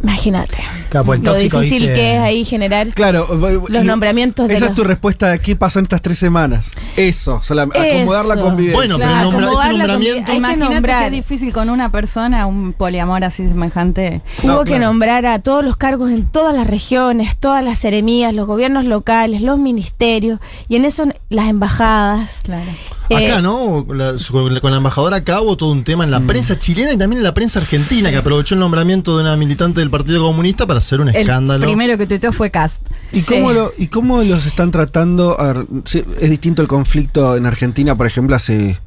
[0.03, 0.59] imagínate
[0.91, 3.27] Claro, pues el lo difícil dice- que es ahí generar Claro,
[3.69, 6.71] los nombramientos de Esa los- es tu respuesta de qué pasó en estas tres semanas.
[6.97, 8.43] Eso, solamente, acomodar la Eso.
[8.43, 8.77] convivencia.
[8.77, 11.03] Bueno, pero nombra- este nombramiento- Imagínate si nombrar.
[11.05, 14.23] es difícil con una persona, un poliamor así semejante.
[14.43, 18.47] Hubo que nombrar a todos los cargos en todas las regiones, todas las seremías, los
[18.47, 22.41] gobiernos locales, los ministerios y en eso las embajadas.
[22.45, 22.71] Claro.
[23.11, 23.87] Eh, Acá, ¿no?
[23.95, 24.15] La-
[24.61, 27.25] con la- embajadora acá hubo todo un tema en la prensa chilena y también en
[27.25, 31.01] la prensa argentina, que aprovechó el nombramiento de una militante del Partido Comunista para hacer
[31.01, 31.65] un El escándalo.
[31.65, 32.87] primero que tuiteó fue Cast.
[33.13, 33.35] ¿Y, Sí.
[33.35, 35.39] cómo lo- ¿Y cómo los están tratando?
[35.41, 38.79] A ver, sí, es distinto el conflicto en Argentina, por ejemplo, hace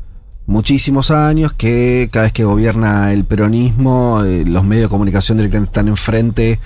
[0.47, 5.69] muchísimos años que cada vez que gobierna el peronismo, eh, los medios de comunicación directamente
[5.69, 6.59] están enfrente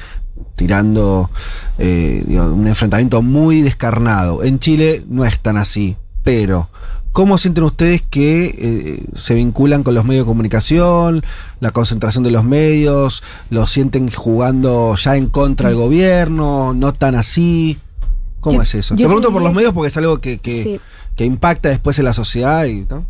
[0.55, 1.29] tirando
[1.77, 4.43] eh, digo, un enfrentamiento muy descarnado.
[4.43, 6.69] En Chile no es tan así, pero
[7.15, 11.23] ¿cómo sienten ustedes que eh, se vinculan con los medios de comunicación,
[11.61, 17.15] la concentración de los medios, lo sienten jugando ya en contra del gobierno, no tan
[17.15, 17.79] así?
[18.41, 18.95] ¿Cómo Yo- es eso?
[18.97, 20.79] Te pregunto te por los medios porque es algo que, que, Sí.
[21.15, 23.05] que impacta después en la sociedad y ¿no?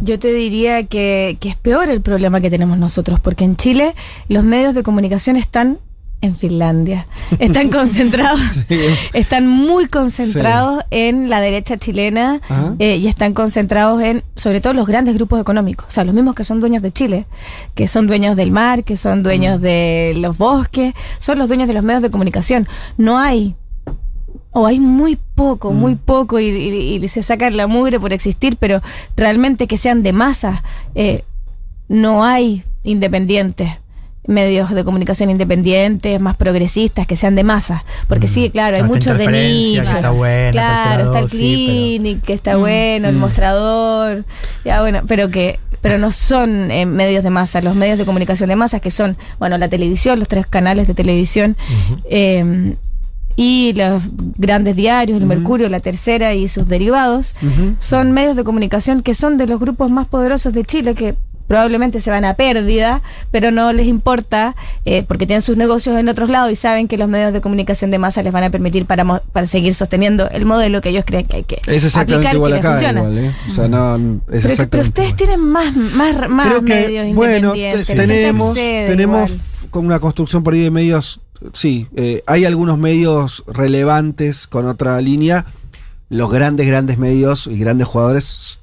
[0.00, 3.96] Yo te diría que, que es peor el problema que tenemos nosotros, porque en Chile
[4.28, 5.80] los medios de comunicación están
[6.20, 7.06] en Finlandia.
[7.38, 8.40] Están concentrados,
[9.12, 12.74] están muy concentrados en la derecha chilena Ajá.
[12.78, 15.86] eh, y están concentrados en, sobre todo, los grandes grupos económicos.
[15.88, 17.26] O sea, los mismos que son dueños de Chile,
[17.74, 21.74] que son dueños del mar, que son dueños de los bosques, son los dueños de
[21.74, 22.66] los medios de comunicación.
[22.96, 23.54] No hay
[24.50, 28.56] o hay muy poco, muy poco y, y- y se sacan la mugre por existir,
[28.58, 28.82] pero
[29.16, 30.64] realmente que sean de masa,
[30.96, 31.22] eh,
[31.88, 33.68] no hay independientes
[34.28, 37.84] medios de comunicación independientes, más progresistas, que sean de masa.
[38.06, 39.82] Porque sí, claro, hay muchos de nicho.
[39.84, 44.24] que está buena, claro, está el pero- clinic, que está bueno, el mostrador,
[44.64, 48.48] ya bueno, pero que pero no son eh, medios de masa, los medios de comunicación
[48.48, 51.56] de masas que son, bueno, la televisión, los tres canales de televisión,
[52.10, 52.74] eh,
[53.36, 54.02] y los
[54.36, 57.36] grandes diarios, el Mercurio, la Tercera y sus derivados,
[57.78, 61.14] son medios de comunicación que son de los grupos más poderosos de Chile, que
[61.48, 66.08] probablemente se van a pérdida, pero no les importa eh, porque tienen sus negocios en
[66.08, 68.86] otros lados y saben que los medios de comunicación de masa les van a permitir
[68.86, 72.28] para, mo- para seguir sosteniendo el modelo que ellos creen que hay que Es exactamente
[72.28, 73.00] aplicar, igual que acá, funciona.
[73.00, 73.34] igual, ¿eh?
[73.46, 75.16] O sea, no, es Pero, que- pero exactamente ustedes igual.
[75.16, 77.86] tienen más, más, más Creo medios bueno, independientes.
[77.86, 79.30] tenemos, tenemos
[79.70, 81.20] con una construcción por ahí de medios,
[81.54, 85.46] sí, eh, hay algunos medios relevantes con otra línea.
[86.10, 88.60] Los grandes, grandes medios y grandes jugadores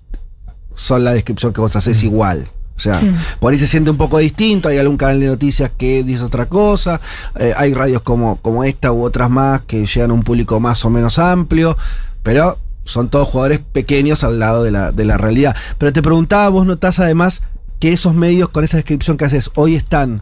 [0.74, 2.50] son la descripción que vos haces igual.
[2.76, 3.02] O sea,
[3.40, 6.48] por ahí se siente un poco distinto, hay algún canal de noticias que dice otra
[6.48, 7.00] cosa,
[7.40, 10.84] eh, hay radios como, como esta u otras más que llegan a un público más
[10.84, 11.78] o menos amplio,
[12.22, 15.56] pero son todos jugadores pequeños al lado de la, de la realidad.
[15.78, 17.44] Pero te preguntaba, vos notás además
[17.80, 20.22] que esos medios con esa descripción que haces hoy están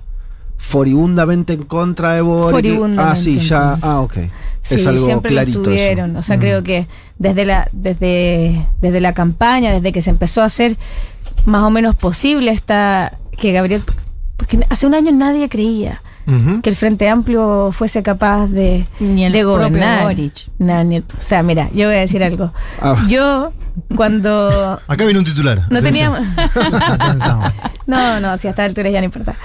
[0.58, 2.80] furibundamente en contra de Boric.
[2.98, 4.18] Ah, sí, ya, ah, ok.
[4.62, 6.12] Sí, es algo siempre clarito lo estuvieron.
[6.12, 6.20] eso.
[6.20, 6.88] O sea, creo que
[7.20, 10.78] desde la, desde, desde la campaña, desde que se empezó a hacer
[11.46, 13.84] más o menos posible esta que Gabriel
[14.38, 16.02] porque hace un año nadie creía
[16.62, 20.04] Que el Frente Amplio fuese capaz de, Ni el de gobernar.
[20.04, 20.50] Boric.
[20.58, 22.54] No, ni el- o sea, mira, yo voy a decir algo.
[22.82, 22.96] Ah.
[23.10, 23.52] Yo,
[23.96, 25.64] cuando Acá viene un titular.
[25.70, 26.22] no teníamos...
[27.86, 29.36] No, no, si a esta altura ya no importa.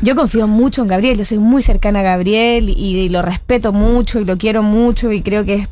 [0.00, 3.72] Yo confío mucho en Gabriel, yo soy muy cercana a Gabriel y, y lo respeto
[3.72, 5.68] mucho y lo quiero mucho y creo que es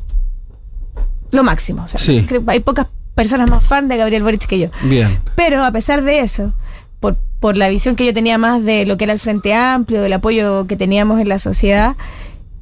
[1.31, 1.83] lo máximo.
[1.83, 2.27] O sea, Sí.
[2.47, 4.67] hay pocas personas más fan de Gabriel Boric que yo.
[4.83, 5.19] Bien.
[5.35, 6.53] Pero a pesar de eso,
[6.99, 10.01] por, por la visión que yo tenía más de lo que era el Frente Amplio,
[10.01, 11.95] del apoyo que teníamos en la sociedad,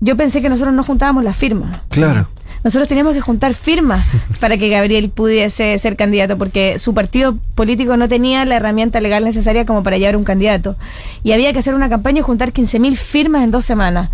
[0.02, 1.80] yo pensé que nosotros no juntábamos las firmas.
[1.88, 2.28] Claro.
[2.66, 4.06] Nosotros teníamos que juntar firmas
[4.42, 9.24] para que Gabriel pudiese ser candidato, porque su partido político no tenía la herramienta legal
[9.24, 10.76] necesaria como para llevar un candidato.
[11.24, 14.10] Y había que hacer una campaña y juntar 15.000 firmas en dos semanas.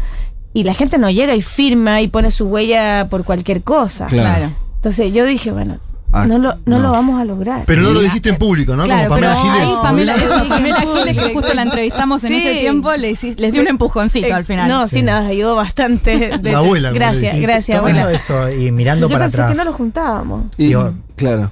[0.54, 4.06] Y la gente no llega y firma y pone su huella por cualquier cosa.
[4.06, 4.52] Claro.
[4.76, 5.80] Entonces yo dije, bueno,
[6.12, 6.80] Ah, no lo, no no.
[6.80, 7.64] lo vamos a lograr.
[7.68, 8.84] Pero no lo dijiste en público, ¿no?
[8.86, 9.80] Claro, Como pero Pamela ahí Giles.
[9.80, 10.24] Pamela, No.
[10.24, 12.38] eso, Pamela Giles, que justo la entrevistamos en Sí.
[12.38, 14.68] ese tiempo, le les dio un empujoncito Eh, al final.
[14.68, 16.38] No, sí, nos ayudó bastante.
[16.40, 18.12] De La abuela, Gracias, gracias, abuela.
[18.12, 19.52] eso y mirando Yo para pensé atrás.
[19.52, 20.46] que no lo juntábamos.
[20.58, 20.74] Y-
[21.16, 21.52] claro.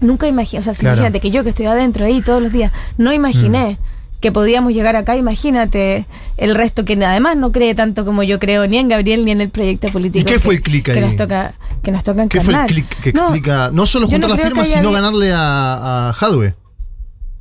[0.00, 0.94] Nunca imaginé, o sea, Claro.
[0.96, 3.78] imagínate que yo que estoy adentro ahí todos los días, no imaginé
[4.20, 6.06] que podíamos llegar acá, imagínate
[6.36, 9.40] el resto que además no cree tanto como yo creo ni en Gabriel ni en
[9.40, 10.20] el proyecto político.
[10.22, 11.00] ¿Y qué que- fue el clic que ahí?
[11.00, 14.28] nos toca que nos toca ¿Qué fue el clic que No, explica no solo juntar
[14.28, 16.54] no las que firmas, sino ganarle a, a Hadwe?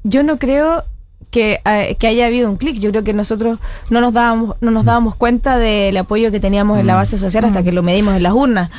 [0.03, 0.83] Yo no creo
[1.31, 2.79] que, eh, que haya habido un clic.
[2.79, 3.59] Yo creo que nosotros
[3.89, 7.43] no nos dábamos, no nos dábamos cuenta del apoyo que teníamos en la base social
[7.45, 8.69] hasta que lo medimos en las urnas.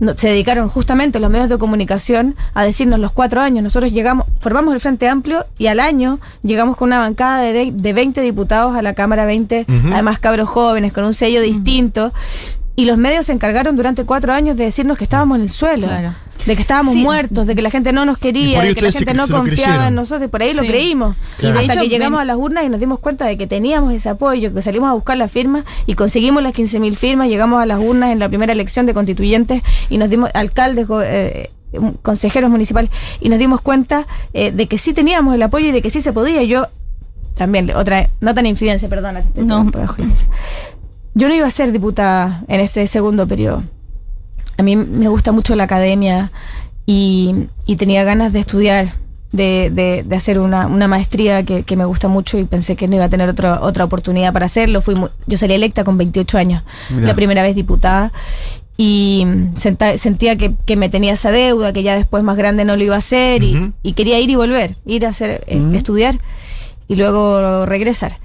[0.00, 3.62] No- se dedicaron justamente los medios de comunicación a decirnos los cuatro años.
[3.62, 7.70] Nosotros llegamos, formamos el Frente Amplio y al año llegamos con una bancada de, de,
[7.72, 9.92] de 20 diputados a la Cámara 20, Ujú.
[9.92, 12.12] además cabros jóvenes, con un sello distinto.
[12.74, 15.88] Y los medios se encargaron durante cuatro años de decirnos que estábamos en el suelo,
[15.88, 16.14] Claro.
[16.46, 17.02] De que estábamos Sí.
[17.02, 19.32] muertos, de que la gente no nos quería, de que la se- gente no se
[19.34, 21.16] confiaba en nosotros, y por ahí lo creímos.
[21.38, 21.54] Claro.
[21.56, 23.36] Y de hasta hecho, que llegamos ven- a las urnas y nos dimos cuenta de
[23.36, 27.28] que teníamos ese apoyo, que salimos a buscar las firmas y conseguimos las 15.000 firmas,
[27.28, 31.02] llegamos a las urnas en la primera elección de constituyentes y nos dimos alcaldes, go-
[31.02, 31.50] eh,
[32.00, 35.82] consejeros municipales y nos dimos cuenta eh, de que sí teníamos el apoyo y de
[35.82, 36.42] que sí se podía.
[36.44, 36.66] Yo
[37.34, 39.24] también, otra, no tan incidencia, perdona.
[39.36, 39.70] No.
[41.14, 43.62] Yo no iba a ser diputada en este segundo periodo.
[44.58, 46.30] A mí me gusta mucho la academia
[46.84, 48.88] y, y tenía ganas de estudiar,
[49.32, 52.88] de, de- de hacer una, una maestría que, que me gusta mucho y pensé que
[52.88, 54.82] no iba a tener otra, otra oportunidad para hacerlo.
[54.82, 57.06] Fui mu- yo salí electa con 28 años, Mirá.
[57.08, 58.12] la primera vez diputada.
[58.80, 62.76] Y senta- sentía que, que me tenía esa deuda, que ya después más grande no
[62.76, 66.18] lo iba a hacer y, quería ir y volver, ir a hacer, eh, estudiar
[66.86, 68.18] y luego regresar.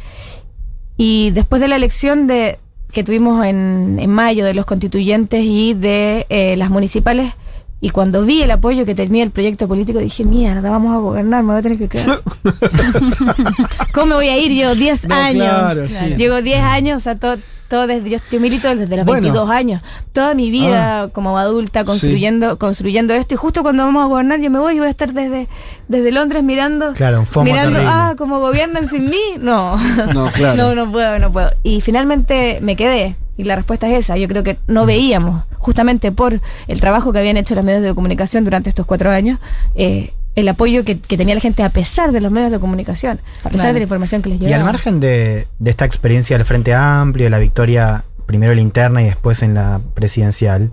[0.95, 2.59] Y después de la elección de,
[2.93, 7.33] que tuvimos en, en mayo de los constituyentes y de eh, las municipales,
[7.81, 11.43] y cuando vi el apoyo que tenía el proyecto político, dije, mierda, vamos a gobernar,
[11.43, 12.21] me voy a tener que quedar.
[13.93, 14.51] ¿Cómo me voy a ir?
[14.51, 15.45] Llevo 10 No, años.
[15.45, 16.05] claro, sí.
[16.17, 17.35] Llevo 10 años, o sea, todo,
[17.73, 19.23] todo desde, yo, yo milito desde los Bueno.
[19.23, 19.81] 22 años.
[20.11, 23.33] Toda mi vida como adulta construyendo, construyendo esto.
[23.33, 25.47] Y justo cuando vamos a gobernar, yo me voy y voy a estar desde,
[25.87, 26.93] desde Londres mirando.
[26.93, 27.85] Claro, mirando, terrible.
[27.91, 29.17] ah, como gobiernan sin mí.
[29.39, 29.77] No.
[30.13, 30.55] No, claro.
[30.55, 31.49] No, no puedo, no puedo.
[31.63, 33.15] Y finalmente me quedé.
[33.37, 34.17] Y la respuesta es esa.
[34.17, 37.95] Yo creo que no veíamos, justamente por el trabajo que habían hecho los medios de
[37.95, 39.39] comunicación durante estos cuatro años,
[39.73, 43.19] eh, el apoyo que, que tenía la gente a pesar de los medios de comunicación,
[43.41, 43.73] a pesar Claro.
[43.73, 44.61] de la información que les Y llegaba.
[44.63, 48.61] al margen de, de esta experiencia del Frente Amplio, de la victoria primero en la
[48.63, 50.71] interna y después en la presidencial,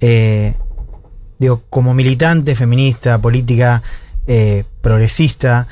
[0.00, 0.54] eh,
[1.38, 3.82] digo, como militante feminista, política,
[4.26, 5.66] eh, progresista,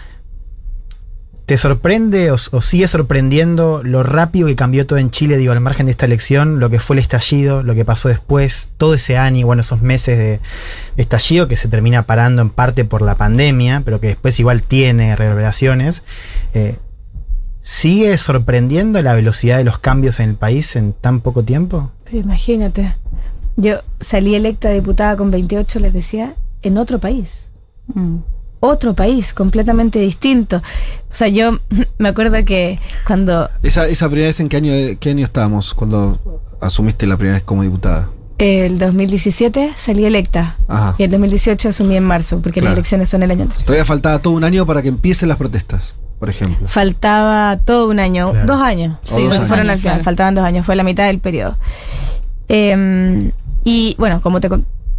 [1.49, 5.61] ¿te sorprende o, o sigue sorprendiendo lo rápido que cambió todo en Chile, digo, al
[5.61, 9.17] margen de esta elección, lo que fue el estallido, lo que pasó después, todo ese
[9.17, 10.41] año, bueno, esos meses de,
[10.97, 14.63] de estallido que se termina parando en parte por la pandemia, pero que después igual
[14.63, 16.03] tiene reverberaciones?
[16.53, 16.77] Eh,
[17.63, 21.93] ¿Sigue sorprendiendo la velocidad de los cambios en el país en tan poco tiempo?
[22.05, 22.95] Pero imagínate,
[23.57, 27.49] yo salí electa diputada con 28, les decía, en otro país.
[27.95, 28.19] Mm.
[28.61, 30.57] Otro país, completamente distinto.
[30.59, 31.59] O sea, yo
[31.99, 36.43] me acuerdo que cuando Esa, esa primera vez en qué año, qué año estábamos cuando
[36.61, 38.09] asumiste la primera vez como diputada.
[38.39, 40.95] el 2017 salí electa Ajá.
[40.99, 42.71] y el 2018 asumí en marzo, porque Claro.
[42.73, 43.65] las elecciones son el año anterior.
[43.65, 46.67] Todavía faltaba todo un año para que empiecen las protestas, por ejemplo.
[46.69, 48.47] Faltaba todo un año, Claro.
[48.47, 48.99] dos años.
[49.11, 49.47] O dos no años.
[49.47, 50.05] fueron al final, Claro.
[50.05, 51.57] faltaban dos años, fue la mitad del periodo.
[52.49, 53.31] Eh,
[53.65, 54.49] y bueno, como te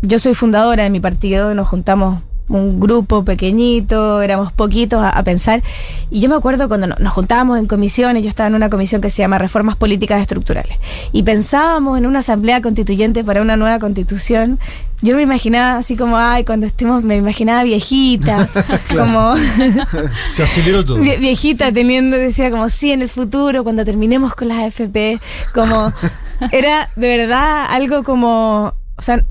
[0.01, 5.23] yo soy fundadora de mi partido, nos juntamos un grupo pequeñito, éramos poquitos a, a
[5.23, 5.61] pensar.
[6.09, 9.01] Y yo me acuerdo cuando no- nos juntábamos en comisiones, yo estaba en una comisión
[9.01, 10.77] que se llama Reformas Políticas Estructurales,
[11.11, 14.59] y pensábamos en una asamblea constituyente para una nueva constitución.
[15.01, 18.49] Yo me imaginaba así como, ay, cuando estemos, me imaginaba viejita,
[18.97, 19.35] como...
[20.29, 20.97] Se aceleró todo.
[20.97, 25.21] Vie- viejita teniendo, decía como sí, en el futuro, cuando terminemos con las AFP,
[25.53, 25.93] como
[26.51, 29.23] era de verdad algo como, o sea,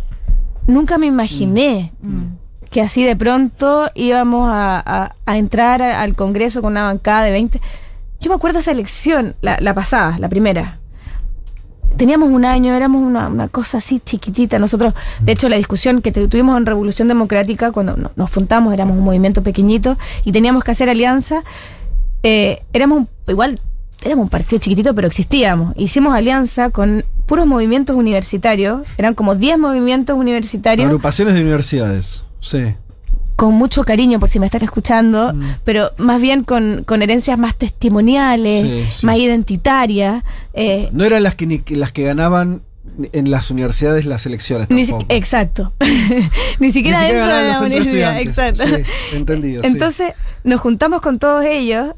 [0.66, 1.92] nunca me imaginé
[2.70, 7.60] que así de pronto íbamos a, a- entrar al Congreso con una bancada de 20.
[8.20, 10.78] Yo me acuerdo esa elección, la, la pasada, la primera.
[11.96, 14.58] Teníamos un año, éramos una, una cosa así chiquitita.
[14.58, 18.72] Nosotros, de hecho, la discusión que tu- tuvimos en Revolución Democrática, cuando no- nos juntamos,
[18.74, 21.42] éramos un movimiento pequeñito y teníamos que hacer alianza,
[22.22, 23.58] eh, éramos un- igual,
[24.04, 25.72] éramos un partido chiquitito, pero existíamos.
[25.76, 32.22] Hicimos alianza con puros movimientos universitarios, eran como 10 movimientos universitarios Agrupaciones de universidades.
[32.40, 32.74] Sí.
[33.36, 35.32] con mucho cariño por si me están escuchando,
[35.64, 39.06] pero más bien con, con herencias más testimoniales, Sí, sí.
[39.06, 40.24] más identitarias.
[40.54, 42.62] eh, No eran las que, ni- las que ganaban
[43.12, 45.72] en las universidades las elecciones Ni exacto.
[46.58, 48.20] Ni siquiera Ni dentro de la universidad.
[48.20, 48.64] Exacto.
[48.66, 48.82] Sí,
[49.12, 49.62] entendido.
[49.62, 49.68] sí.
[49.68, 50.12] Entonces
[50.42, 51.94] nos juntamos con todos ellos,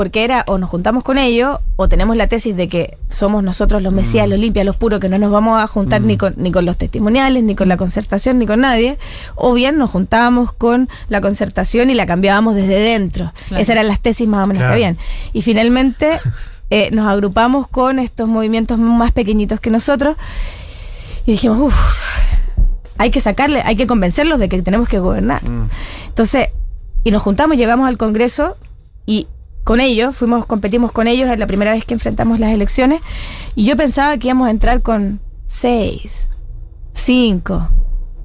[0.00, 3.82] porque era o nos juntamos con ellos, o tenemos la tesis de que somos nosotros
[3.82, 4.30] los mesías, Mm.
[4.30, 6.78] los limpias, los puros, que no nos vamos a juntar ni, con, ni con los
[6.78, 8.96] testimoniales, ni con la concertación, ni con nadie,
[9.34, 13.34] o bien nos juntábamos con la concertación y la cambiábamos desde dentro.
[13.48, 13.60] Claro.
[13.62, 14.70] Esas eran las tesis más o menos Claro.
[14.70, 14.96] que habían.
[15.34, 16.18] Y finalmente
[16.70, 20.16] eh, nos agrupamos con estos movimientos más pequeñitos que nosotros
[21.26, 21.98] y dijimos, uff,
[22.96, 25.46] hay que sacarle, hay que convencerlos de que tenemos que gobernar.
[25.46, 25.68] Mm.
[26.06, 26.48] Entonces,
[27.04, 28.56] y nos juntamos, llegamos al Congreso
[29.04, 29.26] y
[29.70, 33.02] con ellos, fuimos, competimos con ellos, es la primera vez que enfrentamos las elecciones,
[33.54, 36.28] y yo pensaba que íbamos a entrar con seis,
[36.92, 37.68] cinco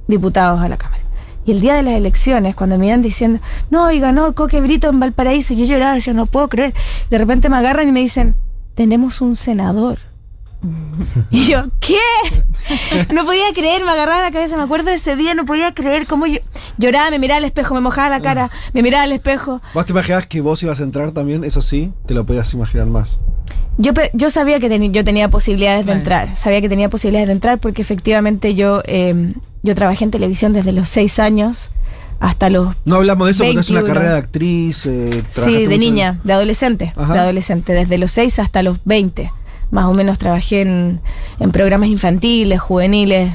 [0.08, 1.04] diputados a la Cámara.
[1.46, 4.90] Y el día de las elecciones, cuando me iban diciendo, no, y ganó Coque Brito
[4.90, 6.74] en Valparaíso, yo lloraba, decía, no puedo creer.
[7.12, 8.34] De repente me agarran y me dicen,
[8.74, 10.00] tenemos un senador.
[11.32, 11.98] Y yo, ¿qué?
[13.14, 16.08] No podía creer, me agarraba la cabeza, me acuerdo de ese día, no podía creer
[16.08, 16.40] cómo yo
[16.78, 19.62] lloraba, me miraba al espejo, me mojaba la cara, me miraba al espejo.
[19.74, 21.44] ¿Vos te imaginabas que vos ibas a entrar también?
[21.44, 23.20] Eso sí, te lo podías imaginar más.
[23.78, 25.94] Yo, yo sabía que yo tenía posibilidades Claro.
[25.94, 29.34] de entrar, sabía que tenía posibilidades de entrar porque efectivamente yo, eh,
[29.64, 31.72] yo trabajé en televisión desde los seis años
[32.22, 32.74] hasta los...
[32.86, 33.94] No hablamos de eso porque es una 21.
[33.94, 34.86] carrera de actriz.
[34.86, 37.14] eh, Sí, de niña, de adolescente, Ajá.
[37.14, 39.32] de adolescente, desde los seis hasta los 20.
[39.72, 41.02] Más o menos trabajé en,
[41.40, 43.34] en programas infantiles, juveniles,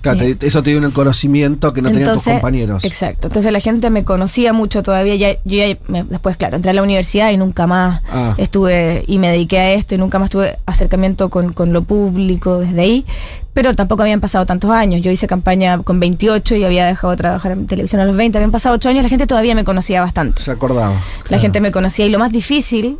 [0.00, 2.84] Claro, te- eso te dio un conocimiento que no tenían tus compañeros.
[2.84, 3.26] Exacto.
[3.26, 5.16] Entonces la gente me conocía mucho todavía.
[5.16, 8.34] Ya, yo ya me- después, claro, entré a la universidad y nunca más Ah.
[8.38, 12.58] estuve y me dediqué a esto y nunca más tuve acercamiento con, con lo público
[12.60, 13.06] desde ahí.
[13.54, 15.00] Pero tampoco habían pasado tantos años.
[15.02, 18.38] Yo hice campaña con 28 y había dejado de trabajar en televisión a los 20.
[18.38, 19.02] Habían pasado 8 años.
[19.02, 20.40] La gente todavía me conocía bastante.
[20.40, 20.94] Se acordaba.
[21.28, 22.98] La gente me conocía y lo más difícil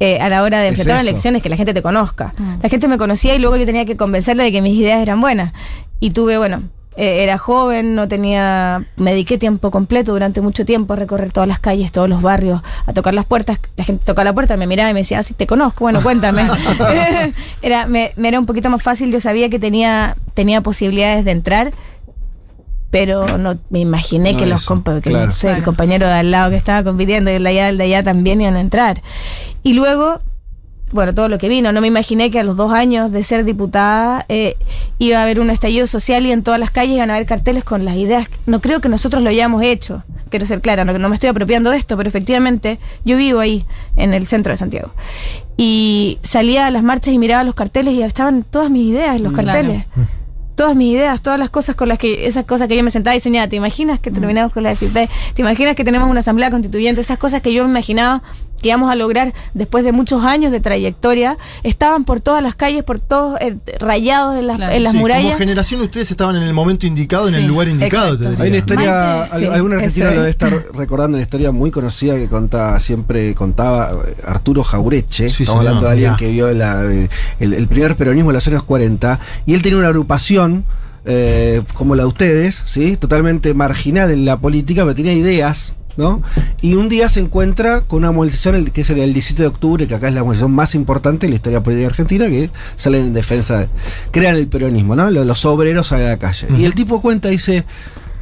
[0.00, 2.32] eh, a la hora de enfrentar es que la gente te conozca.
[2.38, 2.54] Mm.
[2.62, 5.20] La gente me conocía y luego yo tenía que convencerle de que mis ideas eran
[5.20, 5.52] buenas.
[6.00, 6.62] Y tuve, bueno,
[6.96, 11.48] eh, era joven, no tenía, me dediqué tiempo completo durante mucho tiempo a recorrer todas
[11.48, 13.60] las calles, todos los barrios, a tocar las puertas.
[13.76, 16.02] La gente tocaba la puerta, me miraba y me decía, ah, sí, te conozco, bueno,
[16.02, 16.48] cuéntame.
[17.62, 21.30] era, me, me era un poquito más fácil, yo sabía que tenía, tenía posibilidades de
[21.32, 21.72] entrar.
[22.90, 25.26] Pero no me imaginé No que los eso, compa- que claro.
[25.26, 27.78] no sé, el compañero de al lado que estaba compitiendo y el de allá, el
[27.78, 29.00] de allá también iban a entrar.
[29.62, 30.20] Y luego,
[30.92, 31.70] bueno, todo lo que vino.
[31.72, 34.56] No me imaginé que a los dos años de ser diputada eh,
[34.98, 37.62] iba a haber un estallido social y en todas las calles iban a haber carteles
[37.62, 38.26] con las ideas.
[38.46, 40.02] No creo que nosotros lo hayamos hecho.
[40.28, 43.66] Quiero ser clara, no, no me estoy apropiando de esto, pero efectivamente yo vivo ahí,
[43.96, 44.90] en el centro de Santiago.
[45.56, 49.22] Y salía a las marchas y miraba los carteles y estaban todas mis ideas en
[49.24, 49.46] los Claro.
[49.48, 49.84] carteles.
[50.60, 53.16] Todas mis ideas, todas las cosas con las que, esas cosas que yo me sentaba
[53.16, 53.48] y soñaba.
[53.48, 55.08] ¿Te imaginas que terminamos con la FP?
[55.32, 57.00] ¿Te imaginas que tenemos una asamblea constituyente?
[57.00, 58.22] Esas cosas que yo me imaginaba
[58.60, 62.82] que íbamos a lograr después de muchos años de trayectoria, estaban por todas las calles,
[62.84, 64.74] por todos eh, rayados en las, Claro.
[64.74, 65.38] en las Sí, Como murallas.
[65.38, 68.36] generación ustedes estaban en el momento indicado, en el lugar indicado, exacto.
[68.36, 70.30] te Hay una historia, Maite, sí, algún argentino lo debe es.
[70.34, 75.30] estar recordando, una historia muy conocida que contaba, siempre contaba eh, Arturo Jaureche.
[75.30, 77.08] Sí, Estamos señor, hablando de alguien que vio la, eh,
[77.38, 79.20] el, el primer peronismo en los años 40.
[79.46, 80.49] Y él tenía una agrupación.
[81.04, 82.96] Eh, como la de ustedes, ¿sí?
[82.96, 86.22] Totalmente marginal en la política, pero tenía ideas, ¿no?
[86.60, 89.86] Y un día se encuentra con una movilización, que es el, el 17 de octubre,
[89.86, 93.12] que acá es la movilización más importante en la historia política argentina, que salen en
[93.14, 93.68] defensa, de-
[94.10, 95.10] crean el peronismo, ¿no?
[95.10, 96.48] Los, los obreros salen a la calle.
[96.56, 97.64] Y el tipo cuenta, dice,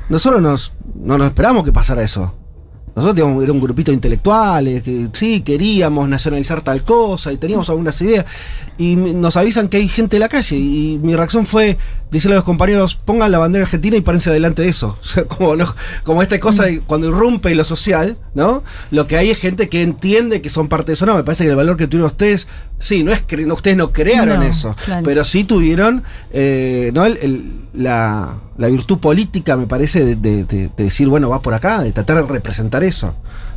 [0.09, 2.35] nosotros nos, no nos esperamos que pasara eso.
[2.99, 7.71] Nosotros digamos, era un grupito de intelectuales que sí, queríamos nacionalizar tal cosa y teníamos
[7.71, 8.27] algunas ideas.
[8.77, 10.57] Y nos avisan que hay gente en la calle.
[10.57, 11.79] Y mi reacción fue
[12.11, 14.99] decirle a los compañeros, pongan la bandera argentina y párense adelante de eso.
[15.09, 15.55] O sea, como,
[16.03, 18.65] como esta cosa cuando irrumpe lo social, ¿no?
[18.91, 21.07] Lo que hay es gente que entiende que son parte de eso.
[21.07, 23.77] No, me parece que el valor que tuvieron ustedes, sí, no es que no, ustedes
[23.77, 25.03] no crearon No, eso, claro.
[25.05, 26.03] pero sí tuvieron
[26.33, 27.05] eh, ¿no?
[27.05, 31.41] El- el- la, la virtud política, me parece, de, de- de- de decir, bueno, va
[31.43, 33.15] por acá, de tratar de representar eso.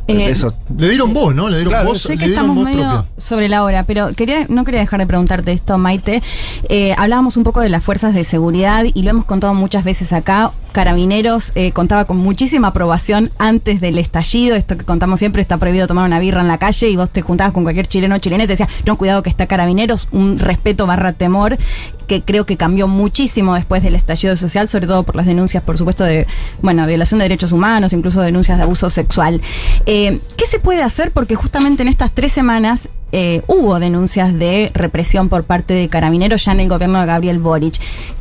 [0.08, 1.48] Eh, eso Le dieron voz, ¿no?
[1.48, 3.06] Le dieron Claro, voz, Sé que estamos medio propia.
[3.18, 6.22] sobre la hora, pero quería, no quería dejar de preguntarte esto, Maite.
[6.68, 10.12] Eh, hablábamos un poco de las fuerzas de seguridad y lo hemos contado muchas veces
[10.12, 10.50] acá.
[10.72, 14.56] Carabineros eh, contaba con muchísima aprobación antes del estallido.
[14.56, 17.22] Esto que contamos siempre está prohibido tomar una birra en la calle y vos te
[17.22, 20.38] juntabas con cualquier chileno o chilena y te decía, no, cuidado que está Carabineros, un
[20.38, 21.58] respeto barra temor
[22.06, 25.78] que creo que cambió muchísimo después del estallido social, sobre todo por las denuncias, por
[25.78, 26.26] supuesto, de
[26.60, 29.40] bueno, violación de derechos humanos, incluso denuncias de abuso sexual.
[29.86, 31.12] Eh, ¿Qué se puede hacer?
[31.12, 36.46] Porque justamente en estas tres semanas eh, hubo denuncias de represión por parte de carabineros
[36.46, 37.74] ya en el gobierno de Gabriel Boric.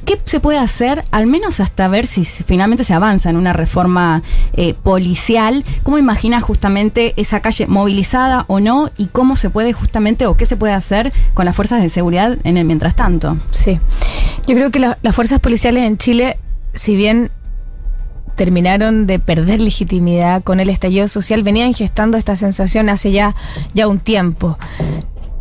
[0.05, 4.21] ¿Qué se puede hacer, al menos hasta ver si finalmente se avanza en una reforma
[4.53, 5.63] eh, policial?
[5.83, 8.89] ¿Cómo imaginas justamente esa calle movilizada o no?
[8.97, 12.37] ¿Y cómo se puede justamente, o qué se puede hacer con las fuerzas de seguridad
[12.43, 13.37] en el mientras tanto?
[13.51, 13.70] Sí.
[14.47, 16.37] Yo creo que la- las fuerzas policiales en Chile,
[16.73, 17.31] si bien
[18.35, 23.35] terminaron de perder legitimidad con el estallido social, venían gestando esta sensación hace ya,
[23.73, 24.57] ya un tiempo.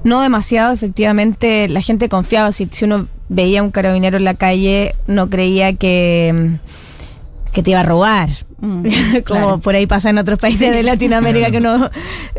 [0.04, 2.52] No demasiado, efectivamente, la gente confiaba.
[2.52, 6.58] Si, si uno veía a un carabinero en la calle, no creía que,
[7.52, 8.28] que te iba a robar.
[8.60, 8.82] Mm,
[9.26, 9.58] Como claro.
[9.58, 11.90] por ahí pasa en otros países de Latinoamérica que uno,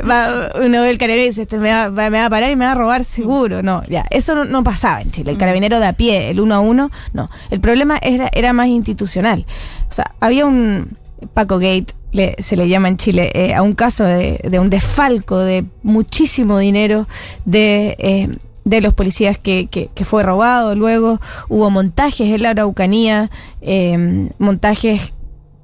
[0.07, 2.51] va, uno ve el carabinero y dice, "Este me va, va- me va a parar
[2.51, 3.63] y me va a robar seguro.
[3.63, 5.31] No, ya, eso no, no pasaba en Chile.
[5.31, 7.29] El carabinero de a pie, el uno a uno, no.
[7.49, 9.45] El problema era, era más institucional.
[9.89, 10.97] O sea, había un
[11.33, 14.69] Paco Gate, le- se le llama en Chile, eh, a un caso de, de un
[14.69, 17.07] desfalco de muchísimo dinero
[17.45, 17.95] de...
[17.99, 18.29] eh,
[18.63, 20.75] de los policías que, que, fue robado.
[20.75, 23.29] Luego hubo montajes en la Araucanía,
[23.61, 25.13] eh, montajes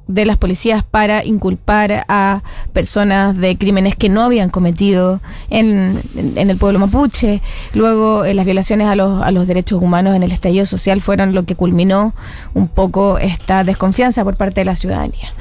[0.08, 2.42] de las policías para inculpar a
[2.72, 5.20] personas de crímenes que no habían cometido
[5.50, 7.42] en, en- el pueblo mapuche.
[7.74, 11.34] Luego eh, las violaciones a los, a los derechos humanos en el estallido social fueron
[11.36, 12.14] lo que culminó
[12.54, 15.34] un poco esta desconfianza por parte de la ciudadanía.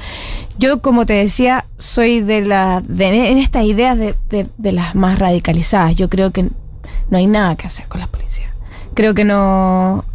[0.59, 4.95] Yo, como te decía, soy de la de, en estas ideas de, de- de las
[4.95, 5.95] más radicalizadas.
[5.95, 6.49] Yo creo que
[7.09, 8.53] no hay nada que hacer con la policía.
[8.93, 10.05] Creo que no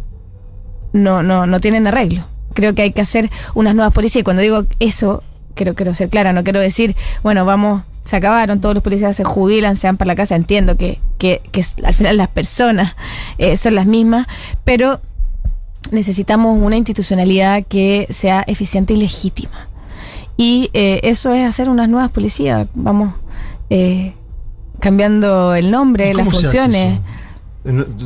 [0.93, 2.25] no, no, no tienen arreglo.
[2.53, 4.21] Creo que hay que hacer unas nuevas policías.
[4.21, 5.23] Y cuando digo eso,
[5.55, 9.75] quiero, ser clara, no quiero decir, bueno, vamos, se acabaron, todos los policías se jubilan,
[9.75, 10.35] se van para la casa.
[10.35, 12.95] Entiendo que, que, que al final las personas
[13.39, 14.27] eh, son las mismas,
[14.63, 15.01] pero
[15.91, 19.67] necesitamos una institucionalidad que sea eficiente y legítima.
[20.37, 22.67] Y eh, eso es hacer unas nuevas policías.
[22.73, 23.13] Vamos
[23.69, 24.13] eh,
[24.83, 26.99] cambiando el nombre, ¿Y las funciones.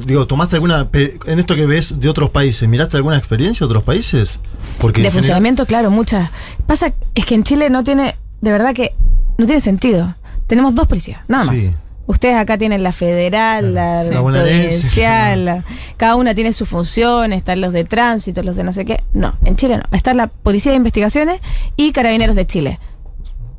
[0.05, 3.83] Digo, ¿tomaste alguna, en esto que ves de otros países, miraste alguna experiencia de otros
[3.83, 4.39] países?
[4.79, 6.29] Porque De funcionamiento, claro, muchas.
[6.67, 8.93] Pasa, es que en Chile no tiene, de verdad que
[9.39, 10.15] no tiene sentido.
[10.45, 11.57] Tenemos dos policías, nada más.
[11.57, 11.71] Sí.
[12.05, 14.09] Ustedes acá tienen la federal, la, Sí.
[14.11, 15.63] provincial, la-
[15.97, 19.03] cada una tiene su función, están los de tránsito, los de no sé qué.
[19.13, 19.83] No, en Chile no.
[19.91, 21.41] Está la Policía de Investigaciones
[21.75, 22.79] y Carabineros de Chile,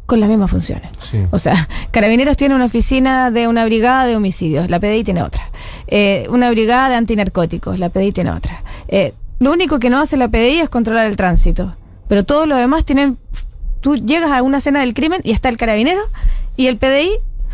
[0.09, 0.91] con las mismas funciones.
[0.97, 1.19] Sí.
[1.33, 5.51] O sea, Carabineros tiene una oficina de una brigada de homicidios, la PDI tiene otra.
[5.87, 8.63] Eh, una brigada de antinarcóticos, la PDI tiene otra.
[8.89, 11.77] Eh, lo único que no hace la PDI es controlar el tránsito.
[12.09, 13.19] Pero todo lo demás tienen.
[13.83, 16.01] Tú llegas a una escena del crimen y está el carabinero
[16.57, 17.11] y el PDI.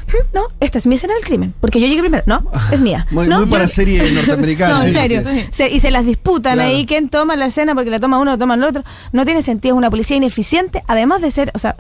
[0.07, 1.55] "Mm, No, esta es mi escena del crimen.
[1.61, 2.23] Porque yo llegué primero.
[2.27, 3.05] No, es mía.
[3.11, 4.75] Muy, no, muy para yo- serie norteamericana.
[4.79, 5.23] no, en serio.
[5.51, 6.69] Se- y se las disputan Claro.
[6.71, 6.87] ahí.
[6.87, 7.75] ¿Quién toma la escena?
[7.75, 8.85] Porque la toma uno, la toma el otro.
[9.13, 9.75] No tiene sentido.
[9.75, 11.51] Es una policía ineficiente, además de ser.
[11.55, 11.75] O sea,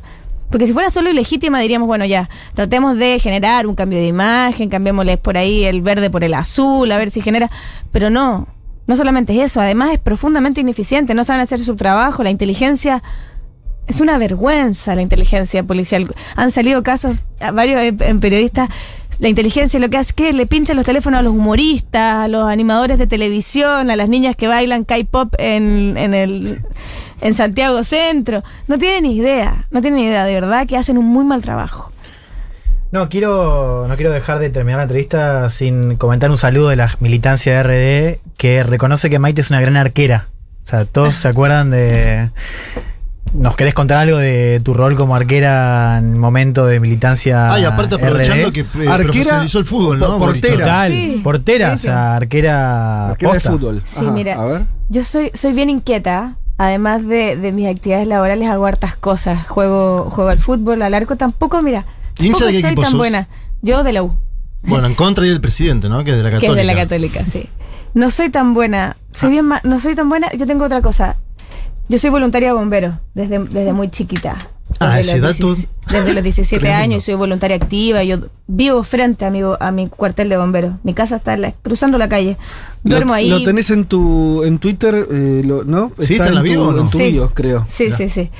[0.54, 4.68] porque si fuera solo ilegítima, diríamos, bueno, ya, tratemos de generar un cambio de imagen,
[4.68, 7.50] cambiémosles por ahí el verde por el azul, a ver si genera.
[7.90, 8.46] Pero no.
[8.86, 11.12] No solamente es eso, además es profundamente ineficiente.
[11.12, 12.22] No saben hacer su trabajo.
[12.22, 13.02] La inteligencia.
[13.88, 16.14] Es una vergüenza la inteligencia policial.
[16.36, 17.16] Han salido casos,
[17.52, 18.68] varios eh, en periodistas,
[19.18, 22.28] la inteligencia lo que hace es que le pinchan los teléfonos a los humoristas, a
[22.28, 26.62] los animadores de televisión, a las niñas que bailan K-pop en el
[27.20, 28.42] en Santiago Centro.
[28.68, 31.42] No tienen ni idea, no tienen ni idea, de verdad que hacen un muy mal
[31.42, 31.92] trabajo.
[32.92, 36.94] No quiero, no quiero dejar de terminar la entrevista sin comentar un saludo de la
[37.00, 37.62] militancia de
[38.18, 40.28] RD que reconoce que Maite es una gran arquera.
[40.64, 42.30] O sea, todos se acuerdan de.
[43.32, 47.52] ¿Nos querés contar algo de tu rol como arquera en el momento de militancia?
[47.52, 48.52] Ah, y aparte aprovechando RD?
[48.52, 50.18] que eh, Arquera, profesionalizó el fútbol, ¿no?
[50.18, 50.56] portera.
[50.56, 53.08] Total, Sí, portera, o sea, arquera.
[53.10, 53.82] Arquera de fútbol.
[53.84, 54.40] Sí, Ajá, mira.
[54.40, 54.66] A ver.
[54.88, 56.36] Yo soy, soy bien inquieta.
[56.56, 59.46] Además de, de mis actividades laborales, hago hartas cosas.
[59.48, 61.16] Juego, juego al fútbol, al arco.
[61.16, 61.84] Tampoco, mira,
[62.18, 62.94] ¿Hincha tampoco soy tan sos?
[62.98, 63.28] buena.
[63.62, 64.14] Yo de la U.
[64.62, 66.04] Bueno, en contra y del presidente, ¿no?
[66.04, 66.52] Que es de la Que católica.
[66.52, 67.48] es de la católica, sí.
[67.92, 68.96] No soy tan buena.
[69.12, 70.32] Soy bien ma- no soy tan buena.
[70.32, 71.16] Yo tengo otra cosa.
[71.88, 74.48] Yo soy voluntaria de bombero desde, desde muy chiquita.
[74.80, 76.82] Ah, Desde los dato- 16 Desde los 17 Tremendo.
[76.82, 78.02] años y soy voluntaria activa.
[78.04, 80.74] Yo vivo frente a mi, a mi cuartel de bomberos.
[80.82, 82.36] Mi casa está en la- cruzando la calle.
[82.82, 83.28] Duermo lo, ahí.
[83.30, 85.92] Lo tenés en tu en Twitter, eh, lo- ¿no?
[85.98, 86.82] Sí, está en la tu, bio, ¿o no?
[86.82, 87.12] en tu Sí.
[87.12, 87.64] bio, creo.
[87.68, 88.30] Sí, sí, sí.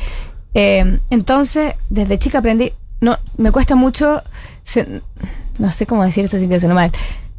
[0.54, 2.72] Eh, entonces, desde chica aprendí.
[3.00, 4.22] No, me cuesta mucho.
[4.64, 5.02] se-
[5.58, 6.90] no sé cómo decir esto sin que suene mal.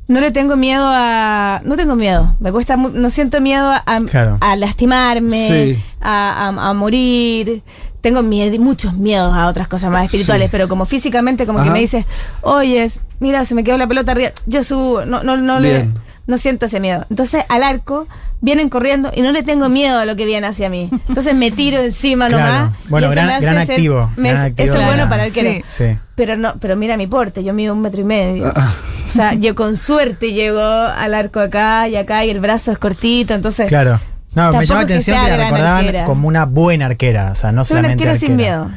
[0.08, 1.62] No le tengo miedo a.
[1.66, 2.36] No tengo miedo.
[2.40, 2.78] Me cuesta.
[2.78, 4.38] mu- No siento miedo a, Claro.
[4.42, 5.84] a lastimarme, Sí.
[6.02, 7.64] a, a- a morir.
[8.06, 10.50] Tengo miedo, muchos miedos a otras cosas más espirituales, Sí.
[10.52, 12.06] pero como físicamente, como que me dices,
[12.42, 15.90] oyes, mira, se me quedó la pelota arriba, yo subo, no, no, no le.
[16.28, 17.06] No siento ese miedo.
[17.10, 18.08] Entonces, al arco,
[18.42, 20.90] vienen corriendo y no le tengo miedo a lo que viene hacia mí.
[21.08, 22.44] Entonces me tiro encima Claro.
[22.54, 22.74] nomás.
[22.90, 24.70] Bueno, y eso gran- me hace gran ser- activo, me- gran activo.
[24.70, 25.84] Eso es bueno para el que Sí.
[25.86, 25.98] Sí.
[26.16, 28.54] Pero no, pero mira mi porte, yo mido un metro y medio.
[28.56, 28.72] Ah,
[29.08, 32.78] O sea, yo con suerte llego al arco acá y acá y el brazo es
[32.80, 34.00] cortito, entonces Claro.
[34.36, 36.06] No, me llama la que atención que la recordaban arquera.
[36.06, 37.32] como una buena arquera.
[37.32, 38.70] O sea, no soy una solamente arquera sin miedo.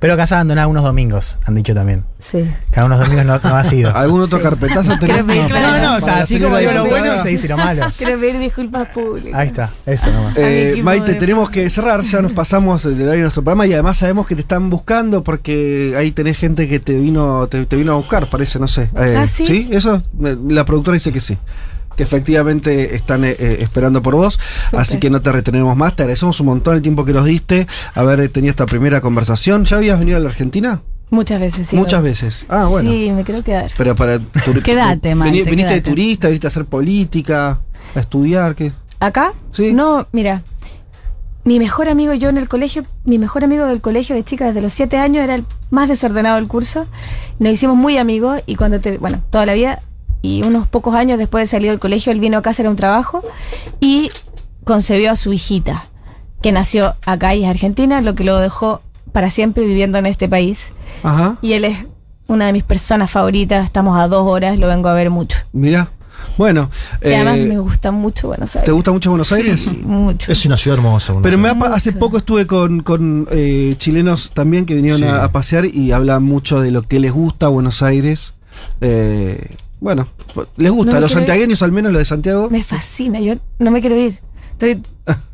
[0.00, 2.04] Pero casa abandonada unos domingos, han dicho también.
[2.18, 2.50] Sí.
[2.72, 3.90] Cada unos domingos no, no ha sido.
[3.96, 5.82] ¿Algún otro carpetazo que, No, claro.
[5.82, 7.86] no, o sea, Para así como digo lo bueno, se dice lo malo.
[7.96, 9.32] Quiero pedir disculpas públicas.
[9.34, 10.36] Ahí está, eso nomás.
[10.36, 13.96] Eh, Maite, tenemos que cerrar, ya nos pasamos del horario de nuestro programa y además
[13.96, 17.92] sabemos que te están buscando porque ahí tenés gente que te vino, te, te vino
[17.92, 18.90] a buscar, parece, no sé.
[18.98, 19.68] Eh, ¿Ah, sí?
[19.70, 21.38] Eso, eh, la productora dice que sí.
[21.96, 24.40] Que efectivamente están eh, eh, esperando por vos,
[24.72, 25.94] así que no te retenemos más.
[25.96, 29.64] Te agradecemos un montón el tiempo que nos diste, haber tenido esta primera conversación.
[29.64, 30.80] ¿Ya habías venido a la Argentina?
[31.10, 31.76] Muchas veces, sí.
[31.76, 32.46] Muchas veces.
[32.48, 32.90] Ah, bueno.
[32.90, 33.70] Sí, me creo quedar.
[33.76, 34.18] Pero para
[34.64, 37.60] Quédate, Vini- Viniste de turista, viniste a hacer política,
[37.94, 38.72] a estudiar, ¿qué?
[39.00, 39.32] ¿Acá?
[39.52, 39.72] Sí.
[39.72, 40.42] No, mira.
[41.44, 44.62] Mi mejor amigo, yo en el colegio, mi mejor amigo del colegio de chica desde
[44.62, 46.86] los siete años era el más desordenado del curso.
[47.38, 49.82] Nos hicimos muy amigos y cuando te, bueno, toda la vida
[50.24, 52.76] y unos pocos años después de salir del colegio, él vino acá a hacer un
[52.76, 53.22] trabajo
[53.78, 54.10] y
[54.64, 55.88] concebió a su hijita,
[56.40, 58.80] que nació acá y es argentina, lo que lo dejó
[59.12, 60.72] para siempre viviendo en este país.
[61.02, 61.36] Ajá.
[61.42, 61.76] Y él es
[62.26, 65.36] una de mis personas favoritas, estamos a dos horas, lo vengo a ver mucho.
[65.52, 65.90] Mira.
[66.38, 66.70] Bueno.
[67.02, 68.64] Y además eh, me gusta mucho Buenos Aires.
[68.64, 69.68] ¿Te gusta mucho Buenos Aires?
[69.82, 70.32] Mucho.
[70.32, 71.12] Es una ciudad hermosa.
[71.12, 75.04] Buenos Pero me ha hace poco estuve con, con, eh, chilenos también que vinieron Sí.
[75.04, 78.32] a, a pasear y hablan mucho de lo que les gusta Buenos Aires.
[78.80, 79.50] Eh,
[79.84, 80.08] bueno,
[80.56, 80.94] les gusta.
[80.94, 81.16] No Los ir.
[81.18, 82.48] santiagueños, al menos lo de Santiago.
[82.48, 84.18] Me fascina, yo no me quiero ir.
[84.52, 84.80] Estoy.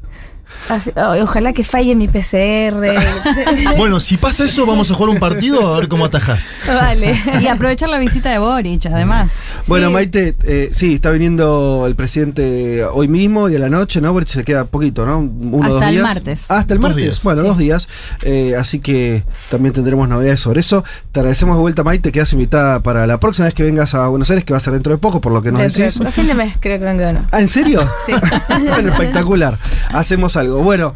[0.69, 2.77] así- ay, ojalá que falle mi PCR.
[3.77, 6.51] Bueno, si pasa eso, vamos a jugar un partido a ver cómo atajás.
[6.67, 7.19] vale.
[7.41, 9.33] Y aprovechar la visita de Boric, además.
[9.67, 9.93] Bueno, Sí.
[9.93, 14.13] Maite, eh, sí, está viniendo el presidente hoy mismo y a la noche, ¿no?
[14.13, 15.19] Porque se queda poquito, ¿no?
[15.19, 16.03] Uno Hasta dos el días.
[16.05, 16.51] martes.
[16.51, 17.05] Ah, hasta el Dos martes.
[17.05, 17.23] días.
[17.23, 17.89] Bueno, dos días.
[18.23, 20.85] Eh, así que también tendremos novedades sobre eso.
[21.13, 22.13] Te agradecemos de vuelta, Maite.
[22.13, 24.73] Quedas invitada para la próxima vez que vengas a Buenos Aires, que va a ser
[24.75, 26.01] dentro de poco, por lo que nos Dentro de- decís.
[26.07, 27.29] a fin de mes creo que vengo de nuevo.
[27.33, 27.83] Ah, ¿en serio?
[28.07, 28.13] Sí.
[28.69, 29.57] bueno, espectacular.
[29.91, 30.50] Hacemos algo.
[30.59, 30.95] Bueno,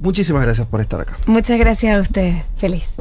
[0.00, 1.18] muchísimas gracias por estar acá.
[1.26, 2.44] Muchas gracias a ustedes.
[2.56, 2.96] Feliz.